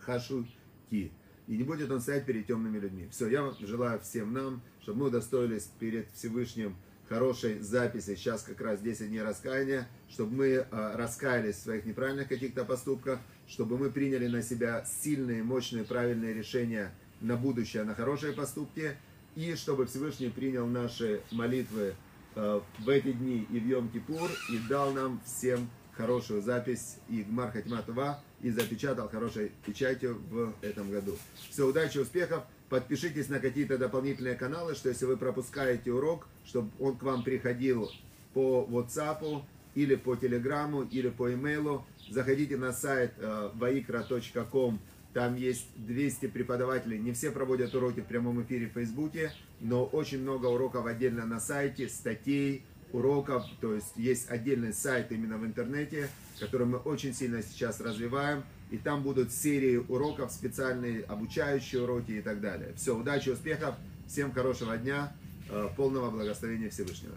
Хашуки. 0.00 0.50
И 0.90 1.56
не 1.56 1.62
будет 1.62 1.90
он 1.90 2.00
стоять 2.00 2.26
перед 2.26 2.46
темными 2.46 2.78
людьми. 2.78 3.08
Все, 3.10 3.28
я 3.28 3.48
желаю 3.60 4.00
всем 4.00 4.32
нам, 4.32 4.60
чтобы 4.82 5.00
мы 5.00 5.06
удостоились 5.06 5.70
перед 5.78 6.10
Всевышним 6.12 6.76
хорошей 7.10 7.58
записи, 7.58 8.14
сейчас 8.14 8.42
как 8.42 8.60
раз 8.60 8.80
10 8.80 9.08
дней 9.08 9.20
раскаяния, 9.20 9.88
чтобы 10.08 10.36
мы 10.36 10.46
э, 10.46 10.66
раскаялись 10.94 11.56
в 11.56 11.62
своих 11.62 11.84
неправильных 11.84 12.28
каких-то 12.28 12.64
поступках, 12.64 13.18
чтобы 13.48 13.76
мы 13.76 13.90
приняли 13.90 14.28
на 14.28 14.42
себя 14.42 14.84
сильные, 14.84 15.42
мощные, 15.42 15.82
правильные 15.82 16.32
решения 16.32 16.94
на 17.20 17.36
будущее, 17.36 17.82
на 17.82 17.96
хорошие 17.96 18.32
поступки, 18.32 18.96
и 19.34 19.56
чтобы 19.56 19.86
Всевышний 19.86 20.28
принял 20.28 20.68
наши 20.68 21.20
молитвы 21.32 21.94
э, 22.36 22.60
в 22.78 22.88
эти 22.88 23.10
дни 23.10 23.44
и 23.50 23.58
в 23.58 23.66
Йом-Кипур, 23.66 24.30
и 24.52 24.68
дал 24.68 24.92
нам 24.92 25.20
всем 25.26 25.68
хорошую 25.96 26.42
запись 26.42 26.98
и 27.08 27.22
Гмар 27.22 27.50
Хатиматува, 27.50 28.22
и 28.40 28.50
запечатал 28.50 29.08
хорошей 29.08 29.50
печатью 29.66 30.22
в 30.30 30.54
этом 30.62 30.88
году. 30.92 31.16
Все, 31.50 31.66
удачи, 31.66 31.98
успехов! 31.98 32.44
Подпишитесь 32.70 33.28
на 33.28 33.40
какие-то 33.40 33.76
дополнительные 33.76 34.36
каналы, 34.36 34.74
что 34.74 34.88
если 34.88 35.04
вы 35.04 35.18
пропускаете 35.18 35.92
урок, 35.92 36.26
чтобы 36.46 36.70
он 36.78 36.96
к 36.96 37.02
вам 37.02 37.22
приходил 37.22 37.90
по 38.32 38.66
WhatsApp, 38.70 39.42
или 39.74 39.94
по 39.94 40.16
Телеграмму, 40.16 40.82
или 40.82 41.08
по 41.08 41.32
имейлу. 41.32 41.84
Заходите 42.10 42.56
на 42.56 42.72
сайт 42.72 43.12
э, 43.18 43.50
vaikra.com, 43.54 44.80
там 45.12 45.36
есть 45.36 45.66
200 45.76 46.26
преподавателей. 46.28 46.98
Не 46.98 47.12
все 47.12 47.30
проводят 47.30 47.74
уроки 47.74 48.00
в 48.00 48.06
прямом 48.06 48.42
эфире 48.42 48.66
в 48.66 48.72
Фейсбуке, 48.72 49.32
но 49.60 49.84
очень 49.84 50.20
много 50.22 50.46
уроков 50.46 50.86
отдельно 50.86 51.24
на 51.26 51.40
сайте, 51.40 51.88
статей, 51.88 52.64
уроков. 52.92 53.44
То 53.60 53.74
есть 53.74 53.92
есть 53.96 54.30
отдельный 54.30 54.72
сайт 54.72 55.12
именно 55.12 55.38
в 55.38 55.44
интернете, 55.44 56.08
который 56.38 56.66
мы 56.66 56.78
очень 56.78 57.14
сильно 57.14 57.42
сейчас 57.42 57.80
развиваем. 57.80 58.44
И 58.70 58.78
там 58.78 59.02
будут 59.02 59.32
серии 59.32 59.76
уроков, 59.76 60.30
специальные 60.30 61.02
обучающие 61.02 61.82
уроки 61.82 62.12
и 62.12 62.22
так 62.22 62.40
далее. 62.40 62.72
Все, 62.76 62.96
удачи, 62.96 63.30
успехов, 63.30 63.74
всем 64.06 64.32
хорошего 64.32 64.76
дня, 64.76 65.12
э, 65.48 65.68
полного 65.76 66.10
благословения 66.10 66.70
Всевышнего. 66.70 67.14